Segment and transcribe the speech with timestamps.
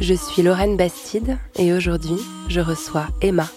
[0.00, 2.16] Je suis Lorraine Bastide et aujourd'hui,
[2.48, 3.48] je reçois Emma.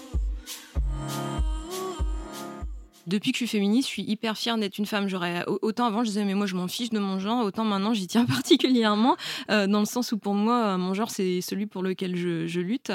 [3.06, 5.08] depuis que je suis féministe, je suis hyper fière d'être une femme.
[5.08, 7.94] J'aurais autant avant, je disais mais moi je m'en fiche de mon genre, autant maintenant
[7.94, 9.16] j'y tiens particulièrement
[9.50, 12.60] euh, dans le sens où pour moi mon genre c'est celui pour lequel je, je
[12.60, 12.92] lutte.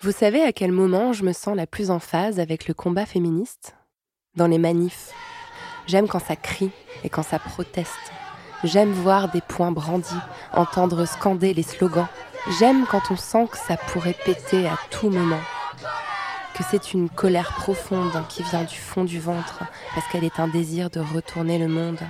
[0.00, 3.06] Vous savez à quel moment je me sens la plus en phase avec le combat
[3.06, 3.74] féministe?
[4.36, 5.12] Dans les manifs.
[5.86, 6.70] J'aime quand ça crie
[7.02, 8.12] et quand ça proteste.
[8.64, 10.08] J'aime voir des poings brandis,
[10.52, 12.08] entendre scander les slogans.
[12.46, 15.40] J'aime quand on sent que ça pourrait péter à tout moment.
[16.54, 19.64] Que c'est une colère profonde qui vient du fond du ventre
[19.94, 22.00] parce qu'elle est un désir de retourner le monde.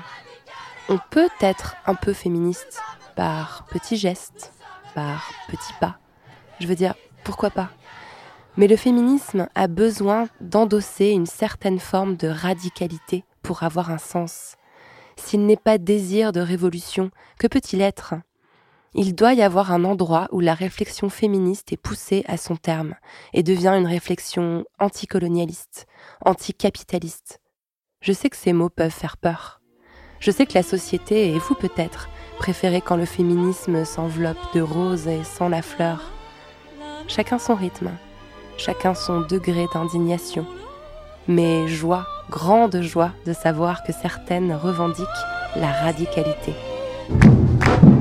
[0.88, 2.82] On peut être un peu féministe
[3.14, 4.52] par petits gestes,
[4.96, 5.98] par petits pas.
[6.58, 7.70] Je veux dire, pourquoi pas?
[8.56, 14.56] Mais le féminisme a besoin d'endosser une certaine forme de radicalité pour avoir un sens.
[15.16, 18.14] S'il n'est pas désir de révolution, que peut-il être?
[18.96, 22.94] Il doit y avoir un endroit où la réflexion féministe est poussée à son terme
[23.32, 25.86] et devient une réflexion anticolonialiste,
[26.24, 27.40] anticapitaliste.
[28.00, 29.60] Je sais que ces mots peuvent faire peur.
[30.20, 35.08] Je sais que la société, et vous peut-être, préférez quand le féminisme s'enveloppe de rose
[35.08, 36.12] et sans la fleur.
[37.08, 37.90] Chacun son rythme,
[38.56, 40.46] chacun son degré d'indignation.
[41.26, 45.08] Mais joie, grande joie de savoir que certaines revendiquent
[45.56, 46.54] la radicalité.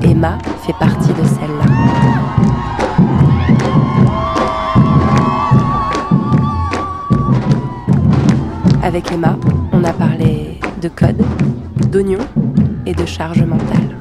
[0.04, 1.64] Emma fait partie de celle-là.
[8.82, 9.36] Avec Emma,
[9.72, 11.22] on a parlé de code,
[11.90, 12.18] d'oignons
[12.84, 13.96] et de charge mentale.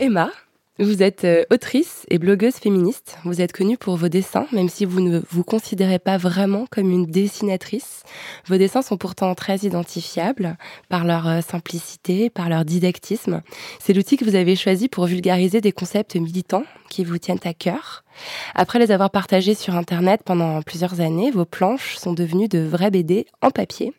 [0.00, 0.28] Emma,
[0.80, 3.16] vous êtes euh, autrice et blogueuse féministe.
[3.24, 6.90] Vous êtes connue pour vos dessins, même si vous ne vous considérez pas vraiment comme
[6.90, 8.02] une dessinatrice.
[8.48, 10.56] Vos dessins sont pourtant très identifiables
[10.88, 13.42] par leur euh, simplicité, par leur didactisme.
[13.78, 17.54] C'est l'outil que vous avez choisi pour vulgariser des concepts militants qui vous tiennent à
[17.54, 18.02] cœur.
[18.56, 22.90] Après les avoir partagés sur Internet pendant plusieurs années, vos planches sont devenues de vrais
[22.90, 23.92] BD en papier.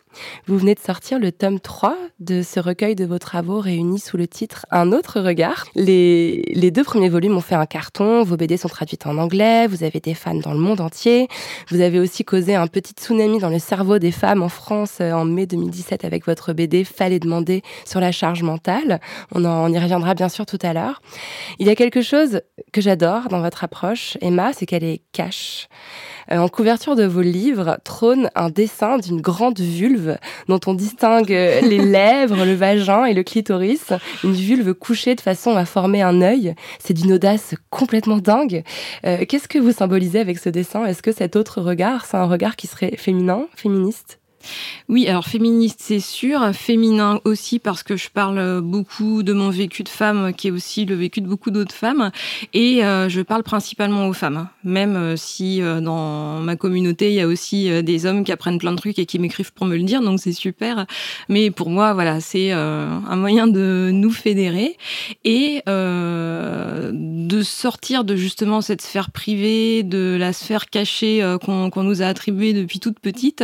[0.48, 4.18] Vous venez de sortir le tome 3 de ce recueil de vos travaux réunis sous
[4.18, 5.66] le titre Un autre regard.
[5.76, 9.84] Les, deux premiers volumes ont fait un carton, vos BD sont traduites en anglais, vous
[9.84, 11.28] avez des fans dans le monde entier.
[11.70, 15.12] Vous avez aussi causé un petit tsunami dans le cerveau des femmes en France euh,
[15.12, 19.00] en mai 2017 avec votre BD Fallait demander sur la charge mentale.
[19.34, 21.02] On, en, on y reviendra bien sûr tout à l'heure.
[21.60, 25.68] Il y a quelque chose que j'adore dans votre approche, Emma, c'est qu'elle est cash.
[26.32, 31.32] Euh, en couverture de vos livres trône un dessin d'une grande vulve dont on distingue
[31.32, 33.94] euh, les lèvres, le vagin et le clitoris.
[34.24, 36.56] Une vulve couchée de façon à former un œil.
[36.80, 38.64] C'est d'une audace complètement dingue.
[39.06, 40.86] Euh, Qu'est-ce que vous symbolisez avec ce dessin?
[40.86, 44.20] Est-ce que cet autre regard, c'est un regard qui serait féminin, féministe?
[44.90, 46.52] Oui, alors féministe, c'est sûr.
[46.54, 50.86] Féminin aussi, parce que je parle beaucoup de mon vécu de femme, qui est aussi
[50.86, 52.12] le vécu de beaucoup d'autres femmes.
[52.54, 54.48] Et euh, je parle principalement aux femmes.
[54.64, 58.32] Même euh, si euh, dans ma communauté, il y a aussi euh, des hommes qui
[58.32, 60.86] apprennent plein de trucs et qui m'écrivent pour me le dire, donc c'est super.
[61.30, 64.78] Mais pour moi, voilà, c'est euh, un moyen de nous fédérer
[65.24, 71.84] et euh, de sortir de justement cette sphère privée, de la sphère cachée euh, qu'on
[71.84, 73.44] nous a attribuée depuis toute petite.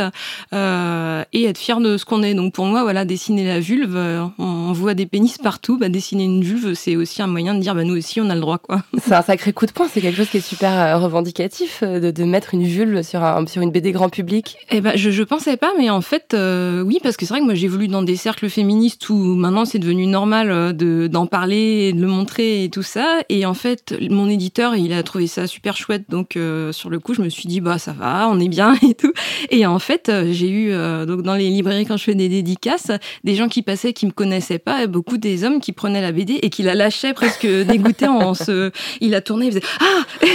[0.52, 0.91] Euh,
[1.32, 2.34] et être fier de ce qu'on est.
[2.34, 5.78] Donc pour moi, voilà, dessiner la vulve, euh, on voit des pénis partout.
[5.78, 8.34] Bah, dessiner une vulve, c'est aussi un moyen de dire, bah, nous aussi, on a
[8.34, 8.82] le droit, quoi.
[9.02, 12.00] C'est un sacré coup de poing, c'est quelque chose qui est super euh, revendicatif euh,
[12.00, 14.56] de, de mettre une vulve sur, un, sur une BD grand public.
[14.70, 17.40] Eh ben, je, je pensais pas, mais en fait, euh, oui, parce que c'est vrai
[17.40, 21.06] que moi, j'ai voulu dans des cercles féministes où maintenant c'est devenu normal euh, de
[21.06, 23.20] d'en parler et de le montrer et tout ça.
[23.28, 26.04] Et en fait, mon éditeur, il a trouvé ça super chouette.
[26.08, 28.74] Donc, euh, sur le coup, je me suis dit, bah, ça va, on est bien
[28.88, 29.12] et tout.
[29.50, 32.28] Et en fait, euh, j'ai eu, euh, donc, dans les librairies, quand je fais des
[32.28, 32.90] dédicaces,
[33.24, 36.12] des gens qui passaient, qui me connaissaient pas, et beaucoup des hommes qui prenaient la
[36.12, 38.70] BD et qui la lâchaient presque dégoûtés en se.
[39.00, 40.26] Il a tourné, il faisait Ah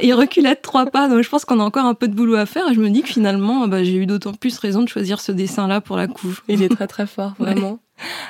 [0.00, 1.08] Et il reculait de trois pas.
[1.08, 2.70] Donc, je pense qu'on a encore un peu de boulot à faire.
[2.70, 5.32] Et je me dis que finalement, bah, j'ai eu d'autant plus raison de choisir ce
[5.32, 6.40] dessin-là pour la couve.
[6.48, 7.80] Il est très, très fort, vraiment.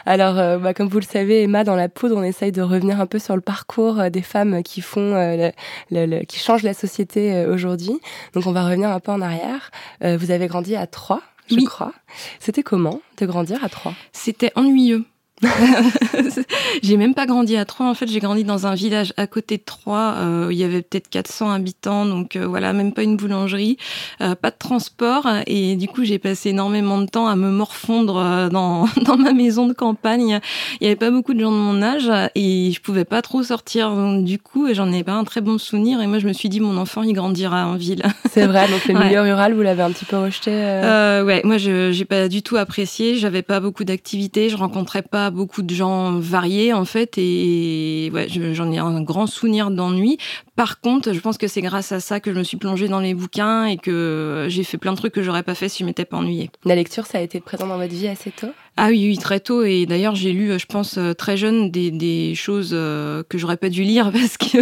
[0.04, 3.00] Alors, euh, bah, comme vous le savez, Emma, dans la poudre, on essaye de revenir
[3.00, 5.50] un peu sur le parcours euh, des femmes qui font, euh,
[5.90, 8.00] le, le, qui changent la société aujourd'hui.
[8.34, 9.70] Donc, on va revenir un peu en arrière.
[10.02, 11.64] vous avez grandi à Troyes, je Oui.
[11.64, 11.92] crois.
[12.40, 13.94] C'était comment de grandir à Troyes?
[14.12, 15.04] C'était ennuyeux.
[16.82, 17.88] j'ai même pas grandi à Troyes.
[17.88, 20.14] En fait, j'ai grandi dans un village à côté de Troyes.
[20.16, 23.76] Euh, où il y avait peut-être 400 habitants, donc euh, voilà, même pas une boulangerie,
[24.20, 25.26] euh, pas de transport.
[25.46, 29.66] Et du coup, j'ai passé énormément de temps à me morfondre dans, dans ma maison
[29.66, 30.40] de campagne.
[30.80, 33.42] Il y avait pas beaucoup de gens de mon âge et je pouvais pas trop
[33.42, 33.90] sortir.
[33.94, 36.00] Donc, du coup, j'en ai pas un très bon souvenir.
[36.00, 38.02] Et moi, je me suis dit, mon enfant, il grandira en ville.
[38.30, 39.08] C'est vrai, donc le Ouais.
[39.08, 40.50] milieu rural, vous l'avez un petit peu rejeté.
[40.50, 43.16] ouais, moi je j'ai pas du tout apprécié.
[43.16, 48.10] J'avais pas beaucoup d'activités, je rencontrais pas beaucoup de gens variés en fait, et
[48.54, 50.18] j'en ai un grand souvenir d'ennui.
[50.56, 53.00] Par contre, je pense que c'est grâce à ça que je me suis plongée dans
[53.00, 55.84] les bouquins et que j'ai fait plein de trucs que j'aurais pas fait si je
[55.84, 56.50] m'étais pas ennuyée.
[56.64, 58.48] La lecture, ça a été présent dans votre vie assez tôt?
[58.78, 59.62] Ah oui, oui, très tôt.
[59.62, 63.38] Et d'ailleurs, j'ai lu, euh, je pense, euh, très jeune, des, des choses euh, que
[63.38, 64.58] j'aurais pas dû lire parce que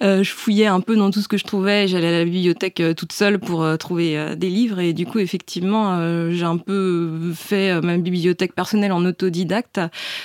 [0.00, 1.86] je fouillais un peu dans tout ce que je trouvais.
[1.86, 4.80] J'allais à la bibliothèque toute seule pour trouver des livres.
[4.80, 9.80] Et du coup, effectivement, j'ai un peu fait ma bibliothèque personnelle en autodidacte.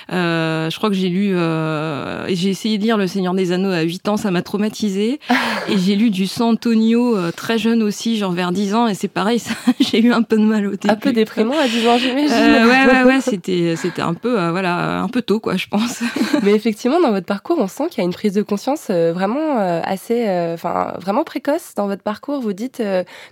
[0.10, 1.36] Je crois que j'ai lu...
[2.36, 4.99] j'ai essayé de lire Le Seigneur des Anneaux à 8 ans, ça m'a traumatisée.
[5.00, 8.88] Et j'ai lu du Santonio euh, très jeune aussi, genre vers 10 ans.
[8.88, 10.90] Et c'est pareil, ça, j'ai eu un peu de mal au début.
[10.90, 12.32] Un peu déprimant à 10 ans, j'imagine.
[12.32, 15.68] Euh, ouais, ouais, ouais, c'était, c'était un peu, euh, voilà, un peu tôt, quoi, je
[15.68, 16.02] pense.
[16.44, 19.14] Mais effectivement, dans votre parcours, on sent qu'il y a une prise de conscience euh,
[19.14, 22.42] vraiment euh, assez, enfin, vraiment précoce dans votre parcours.
[22.42, 22.82] Vous dites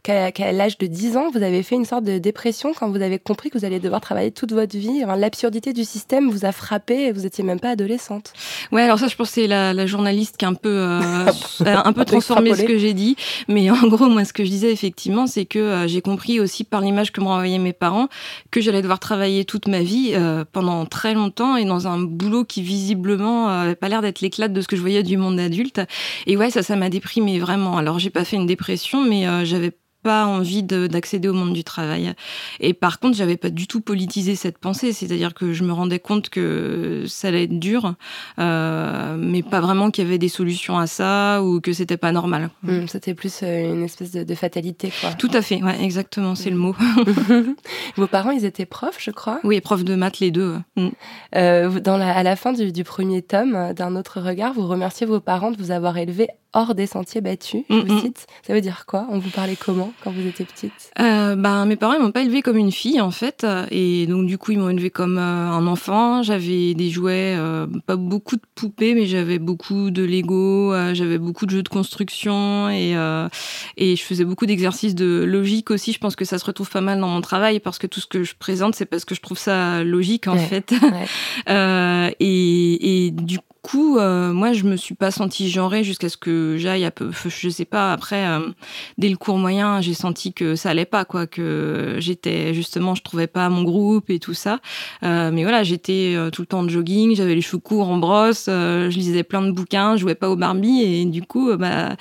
[0.04, 3.02] qu'à, qu'à l'âge de 10 ans, vous avez fait une sorte de dépression quand vous
[3.02, 5.02] avez compris que vous allez devoir travailler toute votre vie.
[5.04, 8.34] Enfin, l'absurdité du système vous a frappé et vous étiez même pas adolescente.
[8.72, 11.02] Ouais, alors ça, je pense que c'est la, la journaliste qui a un peu, euh,
[11.66, 13.16] un peu transformé ce que j'ai dit.
[13.48, 16.64] Mais en gros, moi, ce que je disais effectivement, c'est que euh, j'ai compris aussi
[16.64, 18.08] par l'image que me renvoyaient mes parents
[18.52, 22.44] que j'allais devoir travailler toute ma vie euh, pendant très longtemps et dans un boulot
[22.44, 25.40] qui visiblement euh, avait pas l'air d'être l'éclate de ce que je voyais du monde
[25.40, 25.82] adulte.
[26.26, 27.78] Et ouais, ça, ça m'a déprimé vraiment.
[27.78, 29.72] Alors, j'ai pas fait une dépression, mais euh, j'avais
[30.08, 32.14] pas envie de- d'accéder au monde du travail.
[32.62, 36.00] Et par contre, j'avais pas du tout politisé cette pensée, c'est-à-dire que je me rendais
[36.00, 37.96] compte que ça allait être dur,
[38.40, 42.14] euh, mais pas vraiment qu'il y avait des solutions à ça ou que c'était pas
[42.14, 42.50] normal.
[42.66, 45.12] Hum, C'était plus euh, une espèce de, de fatalité, quoi.
[45.14, 46.74] Tout à fait, ouais, exactement, c'est le mot.
[47.98, 49.40] Vos parents, ils étaient profs, je crois?
[49.44, 50.56] Oui, prof de maths les deux.
[50.78, 50.88] Mm.
[51.36, 55.06] Euh, dans la, à la fin du, du premier tome, d'un autre regard, vous remerciez
[55.06, 56.28] vos parents de vous avoir élevé
[56.58, 57.64] hors des sentiers battus.
[57.70, 58.26] Je vous cite.
[58.46, 59.06] Ça veut dire quoi?
[59.12, 60.72] On vous parlait comment quand vous étiez petite?
[61.00, 64.26] Euh, ben, mes parents ils m'ont pas élevée comme une fille en fait, et donc
[64.26, 66.24] du coup ils m'ont élevée comme euh, un enfant.
[66.24, 71.20] J'avais des jouets, euh, pas beaucoup de poupées, mais j'avais beaucoup de Lego, euh, j'avais
[71.20, 73.30] beaucoup de jeux de construction et euh,
[73.78, 75.94] et je faisais beaucoup d'exercices de logique aussi.
[75.94, 78.08] Je pense que ça se retrouve pas mal dans mon travail parce que tout ce
[78.08, 80.40] que je présente c'est parce que je trouve ça logique en Ouais.
[80.40, 80.72] fait.
[80.82, 81.06] Ouais.
[81.50, 83.44] Euh, et, et du coup,
[83.76, 87.12] euh, moi, je me suis pas sentie genrée jusqu'à ce que j'aille un peu.
[87.26, 87.92] Je sais pas.
[87.92, 88.50] Après, euh,
[88.98, 91.28] dès le cours moyen, j'ai senti que ça allait pas, quoi.
[91.28, 94.60] Que j'étais justement, je trouvais pas mon groupe et tout ça.
[95.04, 97.16] Euh, mais voilà, j'étais euh, tout le temps de jogging.
[97.16, 98.46] J'avais les cheveux courts en brosse.
[98.48, 99.96] euh, je lisais plein de bouquins.
[99.96, 101.96] Je jouais pas au Barbie et du coup, bah.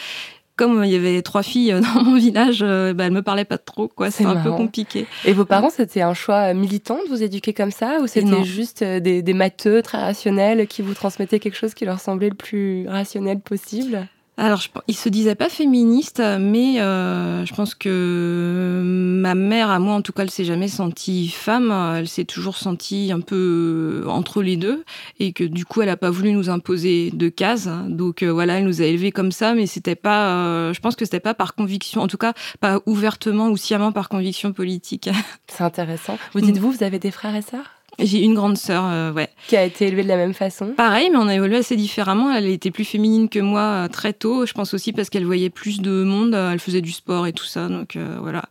[0.56, 3.44] Comme il y avait trois filles euh, dans mon village, euh, bah, elles me parlaient
[3.44, 4.10] pas trop, quoi.
[4.10, 5.06] C'est un peu compliqué.
[5.25, 8.82] Et vos parents, c'était un choix militant de vous éduquer comme ça ou c'était juste
[8.82, 12.36] euh, des, des matheux très rationnels qui vous transmettaient quelque chose qui leur semblait le
[12.36, 14.08] plus rationnel possible?
[14.38, 19.78] Alors, je, ils se disaient pas féministes, mais euh, je pense que ma mère, à
[19.78, 21.72] moi en tout cas, elle s'est jamais sentie femme.
[21.96, 24.84] Elle s'est toujours sentie un peu entre les deux,
[25.19, 27.69] et que du coup, elle a pas voulu nous imposer de cases.
[27.88, 30.28] Donc euh, voilà, elle nous a élevés comme ça, mais c'était pas.
[30.28, 33.93] euh, je pense que c'était pas par conviction, en tout cas pas ouvertement ou sciemment
[33.93, 35.08] par conviction politique.
[35.48, 36.19] C'est intéressant.
[36.34, 37.76] Vous dites-vous, vous avez des frères et sœurs?
[37.98, 39.29] J'ai une grande sœur, euh, ouais.
[39.48, 42.32] qui a été élevée de la même façon Pareil, mais on a évolué assez différemment.
[42.32, 44.46] Elle était plus féminine que moi euh, très tôt.
[44.46, 46.34] Je pense aussi parce qu'elle voyait plus de monde.
[46.34, 47.69] Euh, Elle faisait du sport et tout ça.
[47.69, 48.43] Donc euh, voilà.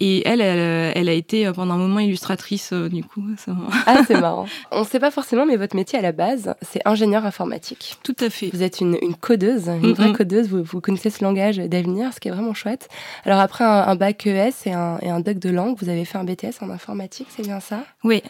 [0.00, 3.24] Et elle, elle, elle a été pendant un moment illustratrice du coup.
[3.38, 3.52] Ça...
[3.86, 4.46] Ah, c'est marrant.
[4.70, 7.96] On ne sait pas forcément, mais votre métier à la base, c'est ingénieur informatique.
[8.02, 8.50] Tout à fait.
[8.52, 10.16] Vous êtes une, une codeuse, une Mm, vraie mm.
[10.16, 10.48] codeuse.
[10.48, 12.88] Vous, vous connaissez ce langage d'avenir, ce qui est vraiment chouette.
[13.24, 16.04] Alors après un, un bac ES et un, et un doc de langue, vous avez
[16.04, 17.75] fait un BTS en informatique, c'est bien ça?
[18.04, 18.22] Oui.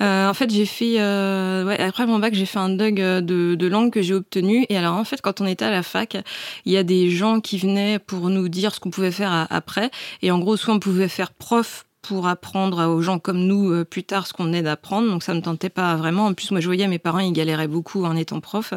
[0.00, 3.54] Euh, en fait, j'ai fait euh, ouais, après mon bac, j'ai fait un DUG de,
[3.54, 4.66] de langue que j'ai obtenu.
[4.68, 6.16] Et alors, en fait, quand on était à la fac,
[6.64, 9.90] il y a des gens qui venaient pour nous dire ce qu'on pouvait faire après.
[10.22, 13.84] Et en gros, soit on pouvait faire prof pour apprendre aux gens comme nous euh,
[13.84, 15.08] plus tard ce qu'on venait d'apprendre.
[15.08, 16.26] Donc ça me tentait pas vraiment.
[16.26, 18.74] En plus, moi, je voyais mes parents, ils galéraient beaucoup en étant prof.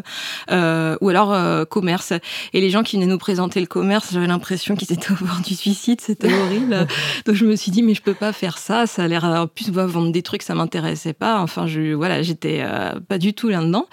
[0.51, 2.13] Euh, ou alors euh, commerce.
[2.53, 5.39] Et les gens qui venaient nous présenter le commerce, j'avais l'impression qu'ils étaient au bord
[5.43, 6.01] du suicide.
[6.01, 6.87] C'était horrible.
[7.25, 8.85] Donc je me suis dit, mais je peux pas faire ça.
[8.85, 11.41] Ça a l'air, en plus, moi, vendre des trucs, ça m'intéressait pas.
[11.41, 13.87] Enfin, je, voilà, j'étais euh, pas du tout là-dedans.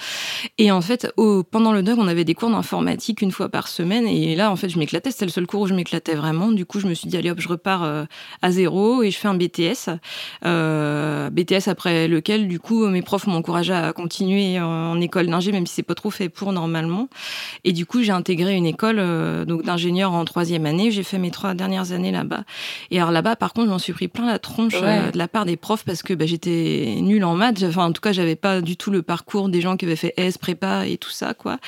[0.58, 3.68] Et en fait, au, pendant le DOG, on avait des cours d'informatique une fois par
[3.68, 4.06] semaine.
[4.06, 5.10] Et là, en fait, je m'éclatais.
[5.10, 6.52] C'était le seul cours où je m'éclatais vraiment.
[6.52, 8.06] Du coup, je me suis dit, allez hop, je repars
[8.42, 9.90] à zéro et je un BTS.
[10.44, 15.26] Euh, BTS après lequel, du coup, mes profs m'ont encouragé à continuer en, en école
[15.26, 17.08] d'ingé, même si c'est pas trop fait pour normalement.
[17.64, 20.90] Et du coup, j'ai intégré une école euh, donc d'ingénieur en troisième année.
[20.90, 22.44] J'ai fait mes trois dernières années là-bas.
[22.90, 25.00] Et alors là-bas, par contre, j'en suis pris plein la tronche Ouais.
[25.08, 27.62] euh, de la part des profs parce que bah, j'étais nulle en maths.
[27.62, 30.14] Enfin, en tout cas, j'avais pas du tout le parcours des gens qui avaient fait
[30.16, 31.58] S, prépa et tout ça, quoi.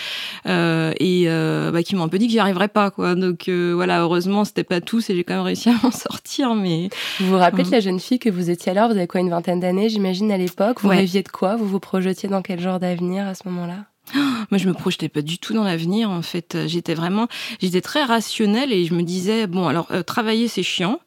[0.47, 1.27] Et
[1.73, 3.15] bah, qui m'ont un peu dit que j'y arriverais pas, quoi.
[3.15, 6.55] Donc voilà, heureusement, c'était pas tous et j'ai quand même réussi à m'en sortir.
[6.55, 6.89] Mais
[7.21, 7.75] Vous vous rappelez de Mhm.
[7.75, 10.37] la jeune fille que vous étiez alors Vous avez quoi, une vingtaine d'années, j'imagine, à
[10.39, 10.81] l'époque?
[10.81, 10.97] Vous Ouais.
[10.97, 11.57] rêviez de quoi?
[11.57, 13.87] Vous vous projetiez dans quel genre d'avenir à ce moment-là?
[14.15, 16.11] Moi, je me projetais pas du tout dans l'avenir.
[16.11, 17.29] En fait, j'étais vraiment,
[17.61, 21.01] j'étais très rationnelle et je me disais bon, alors euh, travailler c'est chiant,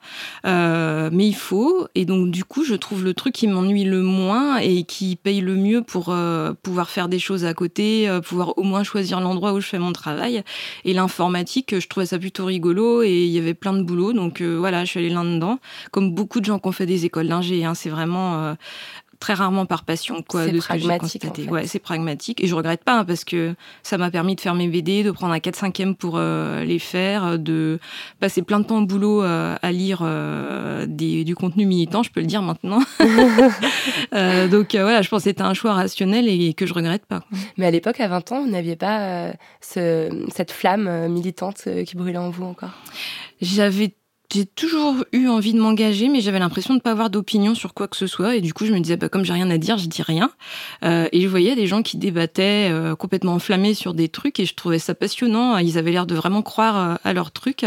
[0.46, 1.88] euh, mais il faut.
[1.96, 5.42] Et donc du coup, je trouve le truc qui m'ennuie le moins et qui paye
[5.42, 9.20] le mieux pour euh, pouvoir faire des choses à côté, euh, pouvoir au moins choisir
[9.20, 10.44] l'endroit où je fais mon travail.
[10.84, 14.14] Et l'informatique, je trouvais ça plutôt rigolo et il y avait plein de boulot.
[14.14, 15.60] Donc euh, voilà, je suis allée là-dedans.
[15.92, 18.54] Comme beaucoup de gens qui ont fait des écoles d'ingé, hein, c'est vraiment euh,
[19.20, 21.44] très rarement par passion quoi C'est de ce que j'ai en constaté.
[21.44, 21.50] fait.
[21.50, 24.56] Ouais, c'est pragmatique et je regrette pas hein, parce que ça m'a permis de faire
[24.56, 27.80] mes BD, de prendre un 4 5 pour euh, les faire, euh, de
[28.20, 32.12] passer plein de temps au boulot euh, à lire euh, des, du contenu militant, je
[32.12, 32.80] peux le dire maintenant.
[34.52, 37.22] Donc voilà, je pense que c'était un choix rationnel et que je regrette pas.
[37.58, 39.32] Mais à l'époque, à 20 ans, vous n'aviez pas
[39.62, 42.72] ce- cette flamme militante qui brûlait en vous encore?
[43.42, 43.94] J'avais
[44.34, 47.74] j'ai toujours eu envie de m'engager, mais j'avais l'impression de ne pas avoir d'opinion sur
[47.74, 48.36] quoi que ce soit.
[48.36, 50.32] Et du coup, je me disais, bah, comme j'ai rien à dire, je dis rien.
[50.84, 54.46] Euh, et je voyais des gens qui débattaient euh, complètement enflammés sur des trucs, et
[54.46, 55.58] je trouvais ça passionnant.
[55.58, 57.66] Ils avaient l'air de vraiment croire euh, à leur truc.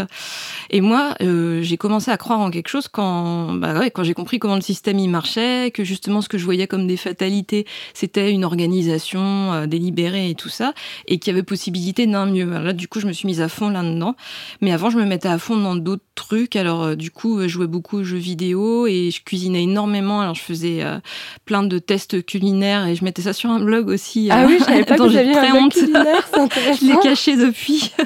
[0.69, 4.14] Et moi, euh, j'ai commencé à croire en quelque chose quand, bah ouais, quand j'ai
[4.14, 7.67] compris comment le système y marchait, que justement ce que je voyais comme des fatalités,
[7.95, 10.75] c'était une organisation euh, délibérée et tout ça,
[11.07, 12.50] et qu'il y avait possibilité d'un mieux.
[12.50, 14.14] Alors là, du coup, je me suis mise à fond là-dedans.
[14.61, 16.50] Mais avant, je me mettais à fond dans d'autres trucs.
[16.57, 20.21] Alors, euh, du coup, je jouais beaucoup aux jeux vidéo et je cuisinais énormément.
[20.21, 20.99] Alors, je faisais euh,
[21.45, 24.28] plein de tests culinaires et je mettais ça sur un blog aussi.
[24.30, 25.73] Ah euh, oui, je savais pas que très un blog honte.
[25.73, 27.92] culinaire, c'est Je l'ai caché depuis.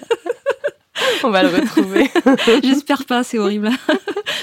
[1.24, 2.10] On va le retrouver.
[2.62, 3.70] J'espère pas, c'est horrible.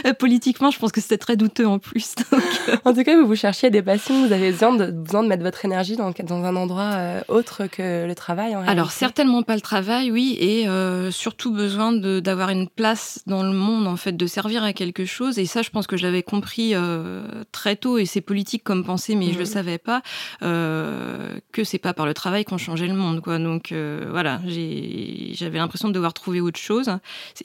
[0.08, 2.16] Euh, Politiquement, je pense que c'était très douteux en plus.
[2.32, 2.42] Donc,
[2.86, 5.44] En tout cas, vous vous cherchiez des passions, vous avez besoin de, besoin de mettre
[5.44, 8.56] votre énergie dans, dans un endroit euh, autre que le travail.
[8.56, 13.44] En Alors certainement pas le travail, oui, et euh, surtout besoin d'avoir une place dans
[13.44, 15.38] le monde, en fait, de servir à quelque chose.
[15.38, 18.84] Et ça, je pense que je l'avais compris euh, très tôt, et c'est politique comme
[18.84, 19.40] pensée, mais je Mhm.
[19.40, 20.02] le savais pas
[20.42, 23.38] euh, que c'est pas par le travail qu'on changeait le monde, quoi.
[23.38, 26.90] Donc euh, voilà, j'avais l'impression de devoir trouver autre chose,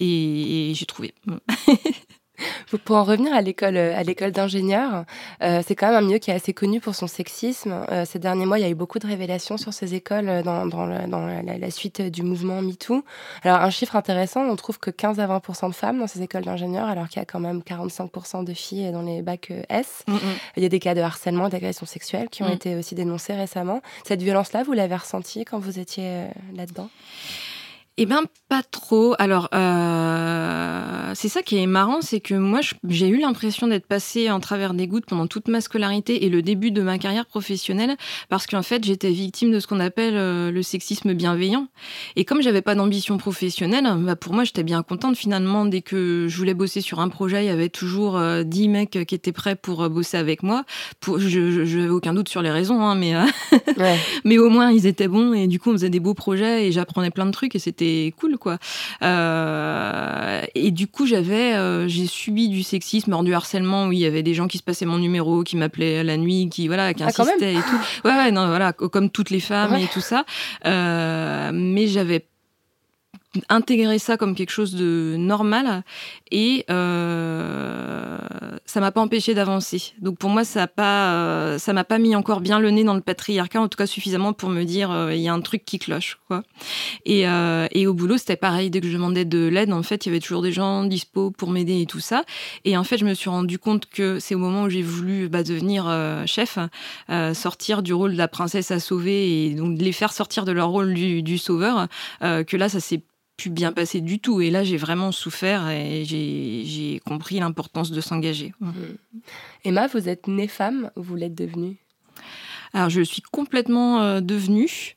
[0.01, 1.15] et, et j'ai trouvé.
[2.85, 5.07] Pour en revenir à l'école, euh, à l'école d'ingénieur,
[5.43, 7.73] euh, c'est quand même un milieu qui est assez connu pour son sexisme.
[7.91, 10.67] Euh, ces derniers mois, il y a eu beaucoup de révélations sur ces écoles dans,
[10.67, 13.03] dans, le- dans la, la suite du mouvement MeToo.
[13.43, 16.45] Alors, un chiffre intéressant, on trouve que 15 à 20 de femmes dans ces écoles
[16.45, 20.05] d'ingénieurs, alors qu'il y a quand même 45% de filles dans les bacs S.
[20.59, 22.53] Il y a des cas de harcèlement, d'agression sexuelle qui ont Mm.
[22.53, 23.81] été aussi dénoncés récemment.
[24.05, 26.25] Cette violence-là, vous l'avez ressentie quand vous étiez
[26.55, 26.91] là-dedans?
[27.99, 29.15] Eh ben pas trop.
[29.19, 34.31] Alors euh, c'est ça qui est marrant, c'est que moi j'ai eu l'impression d'être passée
[34.31, 37.97] en travers des gouttes pendant toute ma scolarité et le début de ma carrière professionnelle
[38.29, 41.69] parce qu'en fait j'étais victime de ce qu'on appelle euh, le sexisme bienveillant.
[42.17, 46.27] Et comme j'avais pas d'ambition professionnelle, bah pour moi j'étais bien contente finalement dès que
[46.29, 49.33] je voulais bosser sur un projet, il y avait toujours euh, 10 mecs qui étaient
[49.33, 50.65] prêts pour euh, bosser avec moi.
[51.01, 53.25] Pour, je, n'avais aucun doute sur les raisons, hein, mais euh,
[53.79, 53.97] Ouais.
[54.25, 56.73] mais au moins ils étaient bons et du coup on faisait des beaux projets et
[56.73, 57.86] j'apprenais plein de trucs et c'était
[58.19, 58.59] cool quoi.
[59.03, 63.99] Euh, et du coup j'avais euh, j'ai subi du sexisme, alors du harcèlement où il
[63.99, 66.95] y avait des gens qui se passaient mon numéro, qui m'appelaient la nuit, qui voilà,
[66.95, 68.09] qui Ah, insistaient et tout.
[68.09, 69.85] Ouais ouais non voilà co- comme toutes les femmes Ouais.
[69.85, 70.25] et tout ça.
[70.65, 72.27] Euh, mais j'avais
[73.49, 75.83] intégré ça comme quelque chose de normal
[76.31, 78.19] et euh,
[78.67, 79.95] ça m'a pas empêché d'avancer.
[80.01, 82.85] Donc pour moi, ça a pas, euh, ça m'a pas mis encore bien le nez
[82.85, 85.41] dans le patriarcat, en tout cas suffisamment pour me dire euh, il y a un
[85.41, 86.43] truc qui cloche, quoi.
[87.05, 88.71] Et, euh, et au boulot, c'était pareil.
[88.71, 91.31] Dès que je demandais de l'aide, en fait, il y avait toujours des gens dispo
[91.31, 92.25] pour m'aider et tout ça.
[92.65, 95.29] Et en fait, je me suis rendu compte que c'est au moment où j'ai voulu
[95.29, 95.87] bah, devenir
[96.27, 96.59] chef,
[97.35, 100.69] sortir du rôle de la princesse à sauver et donc les faire sortir de leur
[100.69, 101.89] rôle du, du sauveur,
[102.21, 103.03] que là, ça s'est
[103.51, 104.41] bien passer du tout.
[104.41, 108.55] Et là, j'ai vraiment souffert et j'ai compris l'importance de s'engager.
[108.61, 108.71] Mmh.
[109.65, 111.77] Emma, vous êtes née femme, vous l'êtes devenue?
[112.73, 114.97] Alors, je suis complètement euh, devenue.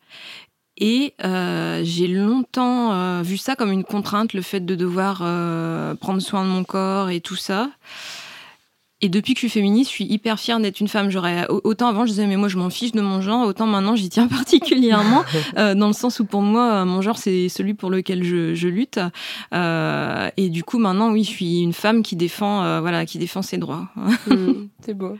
[0.81, 5.17] Et euh, j'ai longtemps euh, vu ça comme une contrainte, le fait de devoir
[5.97, 7.69] prendre soin de mon corps et tout ça.
[9.01, 11.09] Et depuis que je suis féministe, je suis hyper fière d'être une femme.
[11.09, 13.95] J'aurais autant avant je disais mais moi je m'en fiche de mon genre, autant maintenant
[13.95, 15.23] j'y tiens particulièrement
[15.57, 18.67] euh, dans le sens où pour moi mon genre c'est celui pour lequel je, je
[18.67, 18.99] lutte.
[19.53, 23.17] Euh, et du coup maintenant oui je suis une femme qui défend euh, voilà qui
[23.19, 23.87] défend ses droits.
[24.29, 25.17] Mmh, c'est beau.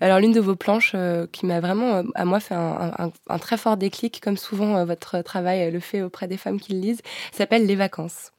[0.00, 3.56] Alors l'une de vos planches euh, qui m'a vraiment, euh, à moi, fait un, très
[3.56, 7.02] fort déclic, comme souvent euh, votre travail le fait auprès des femmes qui le lisent,
[7.32, 8.32] s'appelle Les vacances.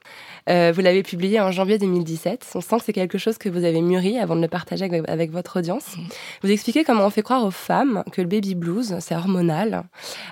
[0.48, 2.50] vous l'avez publié en janvier 2017.
[2.54, 5.30] On sent que c'est quelque chose que vous avez mûri avant de le partager avec,
[5.30, 5.96] votre audience.
[6.42, 9.84] Vous expliquez comment on fait croire aux femmes que le baby blues, c'est hormonal,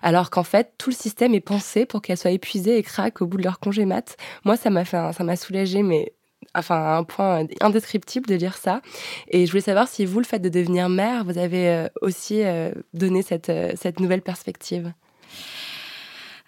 [0.03, 3.27] alors qu'en fait, tout le système est pensé pour qu'elles soient épuisées et craquent au
[3.27, 4.17] bout de leur congé mat.
[4.45, 6.13] Moi, ça m'a fait, ça m'a soulagé, mais
[6.55, 8.81] enfin un point indescriptible de lire ça.
[9.29, 12.43] Et je voulais savoir si vous, le fait de devenir mère, vous avez euh, aussi
[12.43, 14.93] euh, donné cette, euh, cette nouvelle perspective.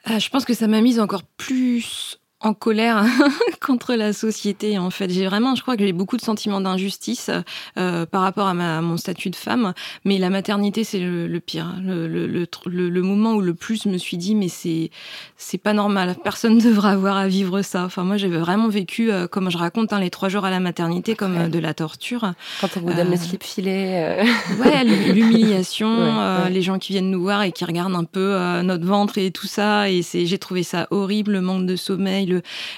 [0.05, 3.05] Ah, je pense que ça m'a mise encore plus en colère
[3.61, 4.79] contre la société.
[4.79, 7.31] En fait, j'ai vraiment, je crois que j'ai beaucoup de sentiments d'injustice
[7.79, 9.73] euh, par rapport à, ma, mon statut de femme.
[10.05, 11.75] Mais la maternité, c'est le, pire.
[11.83, 14.91] Le, le, le, moment où le plus me suis dit, mais c'est
[15.37, 16.17] c'est pas normal.
[16.23, 17.85] Personne ne devrait avoir à vivre ça.
[17.85, 20.61] Enfin, moi, j'avais vraiment vécu, euh, comme je raconte, hein, les trois jours à la
[20.61, 22.33] maternité, comme euh, de la torture.
[22.61, 24.25] Quand on vous donne le slip filé.
[24.59, 29.19] Ouais, l'humiliation, les gens qui viennent nous voir et qui regardent un peu notre ventre
[29.19, 29.89] et tout ça.
[29.91, 32.32] Et c'est, j'ai trouvé ça horrible, le manque de sommeil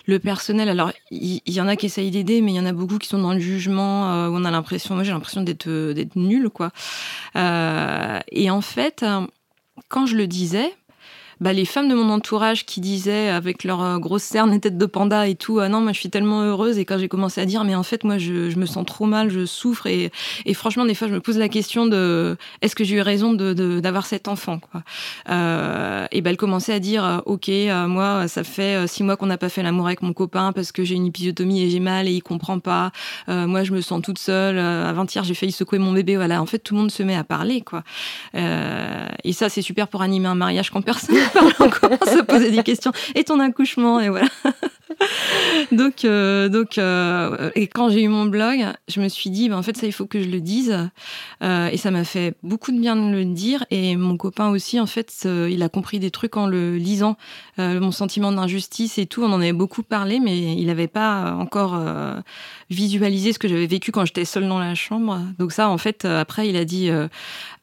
[0.06, 0.68] le, personnel.
[0.68, 3.08] Alors, il y, en a qui essayent d'aider, mais il y en a beaucoup qui
[3.08, 6.50] sont dans le jugement, euh, où on a l'impression, moi j'ai l'impression d'être d'être nul,
[6.50, 6.70] quoi.
[7.37, 9.04] Euh, et en fait,
[9.88, 10.75] quand je le disais,
[11.41, 14.79] bah, les femmes de mon entourage qui disaient avec leur euh, grosse cerne et tête
[14.79, 16.79] de panda et tout, ah non, moi je suis tellement heureuse.
[16.79, 19.07] Et quand j'ai commencé à dire, mais en fait, moi je, je, me sens trop
[19.07, 19.87] mal, je souffre.
[19.87, 20.11] Et,
[20.47, 23.33] et franchement, des fois, je me pose la question de est-ce que j'ai eu raison
[23.33, 24.83] d'avoir de, d'avoir cet enfant quoi.
[25.31, 29.17] Euh, Et ben, elle commençait à dire, euh, ok, euh, moi, ça fait six mois
[29.17, 31.81] qu'on n'a pas fait l'amour avec mon copain parce que j'ai une épisiotomie et j'ai
[31.81, 32.90] mal et il comprend pas.
[33.29, 34.59] Euh, moi, je me sens toute seule.
[34.59, 36.16] Avant-hier, j'ai failli secouer mon bébé.
[36.16, 37.83] Voilà, en fait, tout le monde se met à parler, quoi.
[38.35, 41.16] et ça, c'est super pour animer un mariage quand personne
[41.60, 42.92] on commence à poser des questions.
[43.14, 44.28] Et ton accouchement Et voilà.
[45.72, 49.56] donc, euh, donc euh, et quand j'ai eu mon blog, je me suis dit, ben,
[49.56, 50.76] en fait, ça, il faut que je le dise.
[51.42, 53.64] Euh, et ça m'a fait beaucoup de bien de le dire.
[53.70, 57.16] Et mon copain aussi, en fait, il a compris des trucs en le lisant.
[57.58, 61.80] mon sentiment d'injustice et tout, on en avait beaucoup parlé, mais il n'avait pas encore
[62.70, 65.20] visualisé ce que j'avais vécu quand j'étais seule dans la chambre.
[65.38, 66.90] Donc ça, en fait, après, il a dit,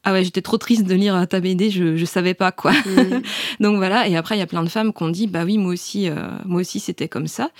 [0.04, 2.72] ah ouais, j'étais trop triste de lire ta BD, je, je savais pas quoi.
[2.72, 3.22] Mmh.
[3.60, 4.08] donc voilà.
[4.08, 6.08] Et après, il y a plein de femmes qui ont dit, bah oui, moi aussi,
[6.44, 7.50] moi aussi, c'était comme ça.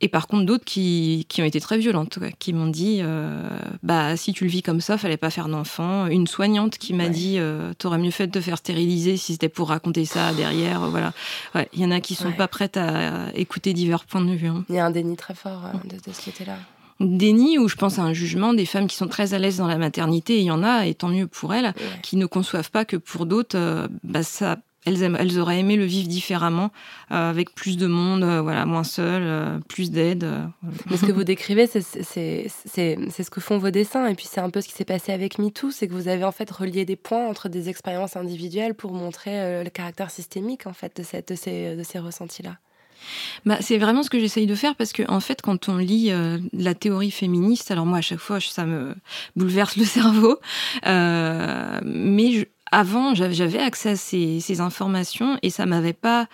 [0.00, 3.48] Et par contre, d'autres qui, qui, ont été très violentes, qui m'ont dit euh,
[3.82, 6.06] bah si tu le vis comme ça, fallait pas faire d'enfant.
[6.06, 9.50] Une soignante qui m'a dit euh, t'aurais mieux fait de te faire stériliser si c'était
[9.50, 10.80] pour raconter ça derrière.
[10.88, 11.12] Voilà.
[11.74, 14.48] Il y en a qui sont pas prêtes à écouter divers points de vue.
[14.48, 14.64] Hein.
[14.70, 16.56] Il y a un déni très fort euh, de, ce côté-là
[17.02, 19.66] déni ou je pense à un jugement des femmes qui sont très à l'aise dans
[19.66, 22.84] la maternité, il y en a, et tant mieux pour elles, qui ne conçoivent pas
[22.84, 26.70] que pour d'autres, bah, ça elles, auraient aimé le vivre différemment,
[27.10, 30.26] euh, avec plus de monde, euh, voilà, moins seul, euh, plus d'aide.
[30.88, 34.06] Mais ce que vous décrivez, c'est ce que font vos dessins.
[34.06, 36.24] Et puis c'est un peu ce qui s'est passé avec MeToo, c'est que vous avez
[36.24, 40.72] en fait relié des points entre des expériences individuelles pour montrer le caractère systémique en
[40.72, 42.56] fait de, cette, de ces, de ces ressentis-là.
[43.46, 46.12] Bah, c'est vraiment ce que j'essaye de faire parce que en fait quand on lit
[46.52, 48.94] la théorie féministe alors moi à chaque fois ça me
[49.36, 50.38] bouleverse le cerveau
[50.84, 56.28] mais je, avant, j'avais accès à ces, informations et ça m'avait pas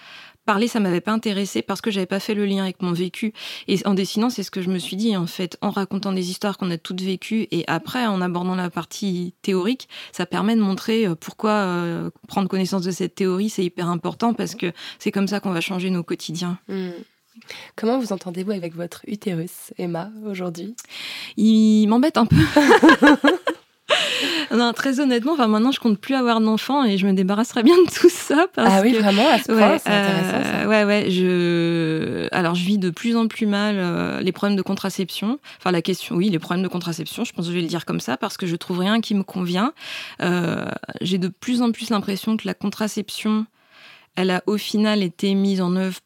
[0.44, 3.32] parlé, ça m'avait pas intéressé parce que j'avais pas fait le lien avec mon vécu.
[3.66, 6.30] Et en dessinant, c'est ce que je me suis dit en fait, en racontant des
[6.30, 10.60] histoires qu'on a toutes vécues et après en abordant la partie théorique, ça permet de
[10.60, 15.10] montrer euh, pourquoi euh, prendre connaissance de cette théorie c'est hyper important parce que c'est
[15.10, 16.58] comme ça qu'on va changer nos quotidiens.
[16.68, 16.90] Mmh.
[17.74, 20.74] Comment vous entendez-vous avec votre utérus, Emma, aujourd'hui?
[21.36, 22.36] Il m'embête un peu.
[24.52, 27.76] non, très honnêtement, enfin maintenant je compte plus avoir d'enfants et je me débarrasserai bien
[27.76, 28.46] de tout ça.
[28.52, 30.36] Parce ah oui, que, vraiment, à ce ouais, c'est intéressant.
[30.36, 30.68] euh, ça.
[30.68, 31.10] ouais, ouais.
[31.10, 35.38] Je, alors je vis de plus en plus mal euh, les problèmes de contraception.
[35.58, 37.24] Enfin la question, oui, les problèmes de contraception.
[37.24, 39.14] Je pense que je vais le dire comme ça parce que je trouve rien qui
[39.14, 39.72] me convient.
[40.22, 40.66] Euh,
[41.00, 43.46] J'ai de plus en plus l'impression que la contraception,
[44.16, 45.98] elle a au final été mise en œuvre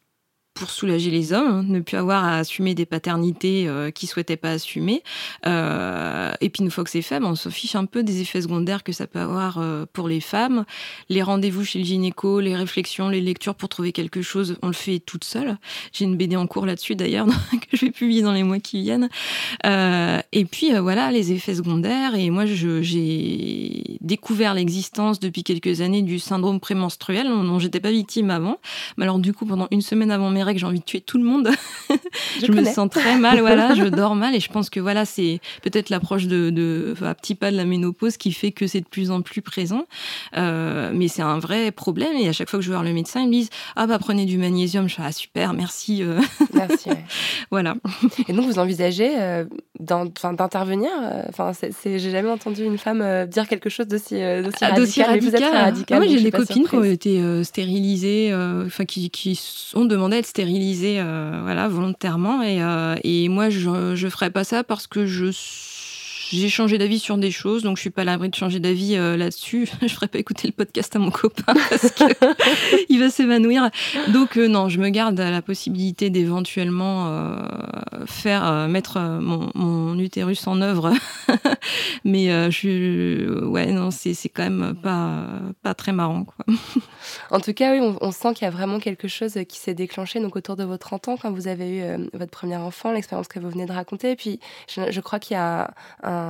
[0.53, 4.37] pour soulager les hommes, hein, ne plus avoir à assumer des paternités euh, qu'ils souhaitaient
[4.37, 5.01] pas assumer.
[5.45, 8.21] Euh, et puis une fois que c'est fait, ben, on se fiche un peu des
[8.21, 10.65] effets secondaires que ça peut avoir euh, pour les femmes.
[11.09, 14.73] Les rendez-vous chez le gynéco, les réflexions, les lectures pour trouver quelque chose, on le
[14.73, 15.57] fait toute seule.
[15.93, 17.27] J'ai une BD en cours là-dessus d'ailleurs
[17.81, 19.09] je vais publier dans les mois qui viennent.
[19.65, 22.15] Euh, et puis euh, voilà les effets secondaires.
[22.15, 28.29] Et moi, j'ai découvert l'existence depuis quelques années du syndrome prémenstruel dont j'étais pas victime
[28.29, 28.57] avant.
[28.97, 31.17] Mais alors du coup, pendant une semaine avant mes règles, j'ai envie de tuer tout
[31.17, 31.49] le monde.
[32.39, 35.05] Je je me sens très mal, voilà, je dors mal et je pense que voilà,
[35.05, 38.81] c'est peut-être l'approche de, de à petit pas de la ménopause qui fait que c'est
[38.81, 39.85] de plus en plus présent.
[40.37, 42.93] Euh, mais c'est un vrai problème et à chaque fois que je vais voir le
[42.93, 44.87] médecin, ils me disent ah bah prenez du magnésium.
[44.87, 46.03] Je fais ah super, merci,
[46.53, 46.89] Merci.
[46.89, 47.05] ouais.
[47.51, 47.70] voilà.
[48.27, 49.45] Et donc, vous envisagez euh,
[49.79, 51.51] d'intervenir euh, Enfin,
[51.85, 55.19] j'ai jamais entendu une femme euh, dire quelque chose d'aussi Ah, radical.
[55.19, 55.85] vous êtes radical.
[55.91, 58.33] Ah, moi, j'ai des suis copines qui ont été stérilisées,
[58.65, 59.39] enfin qui, qui
[59.75, 62.41] ont demandé à être stérilisées, voilà, volontairement.
[62.43, 62.61] Et,
[63.03, 65.31] et moi, je je ferais pas ça parce que je
[66.37, 68.95] j'ai changé d'avis sur des choses, donc je suis pas à l'abri de changer d'avis
[68.95, 69.69] euh, là-dessus.
[69.81, 72.03] Je ferais pas écouter le podcast à mon copain parce que
[72.89, 73.69] il va s'évanouir.
[74.09, 80.61] Donc euh, non, je me garde la possibilité d'éventuellement euh, faire mettre mon, utérus en
[80.61, 80.93] œuvre,
[82.05, 85.25] mais je ouais non c'est quand même pas
[85.61, 86.45] pas très marrant quoi.
[87.29, 90.19] En tout cas, oui, on, sent qu'il y a vraiment quelque chose qui s'est déclenché
[90.19, 93.39] donc autour de vos 30 ans quand vous avez eu votre premier enfant, l'expérience que
[93.39, 94.11] vous venez de raconter.
[94.11, 95.71] Et puis, je, crois qu'il y a
[96.03, 96.20] un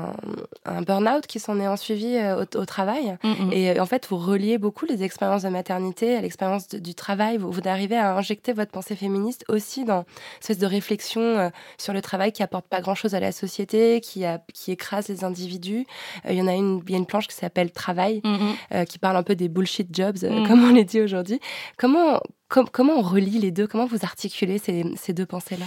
[0.86, 3.18] burn-out qui s'en est en suivi euh, au, au travail.
[3.24, 6.80] Mm, Et euh, en fait, vous reliez beaucoup les expériences de maternité à l'expérience de-
[6.80, 7.38] du travail.
[7.38, 10.06] Vous, vous arrivez à injecter votre pensée féministe aussi dans
[10.40, 14.02] cette espèce de réflexion euh, sur le travail qui apporte pas grand-chose à la société,
[14.02, 15.86] qui, a, qui écrase les individus.
[16.26, 18.86] Euh, Il y en a une, y a une planche qui s'appelle Travail, Mm, mm.
[18.86, 20.48] qui parle un peu des bullshit jobs, Mm.
[20.48, 21.40] comme on les dit aujourd'hui.
[21.78, 23.68] Comment, com- comment on relie les deux?
[23.68, 25.66] Comment vous articulez ces, ces deux pensées-là?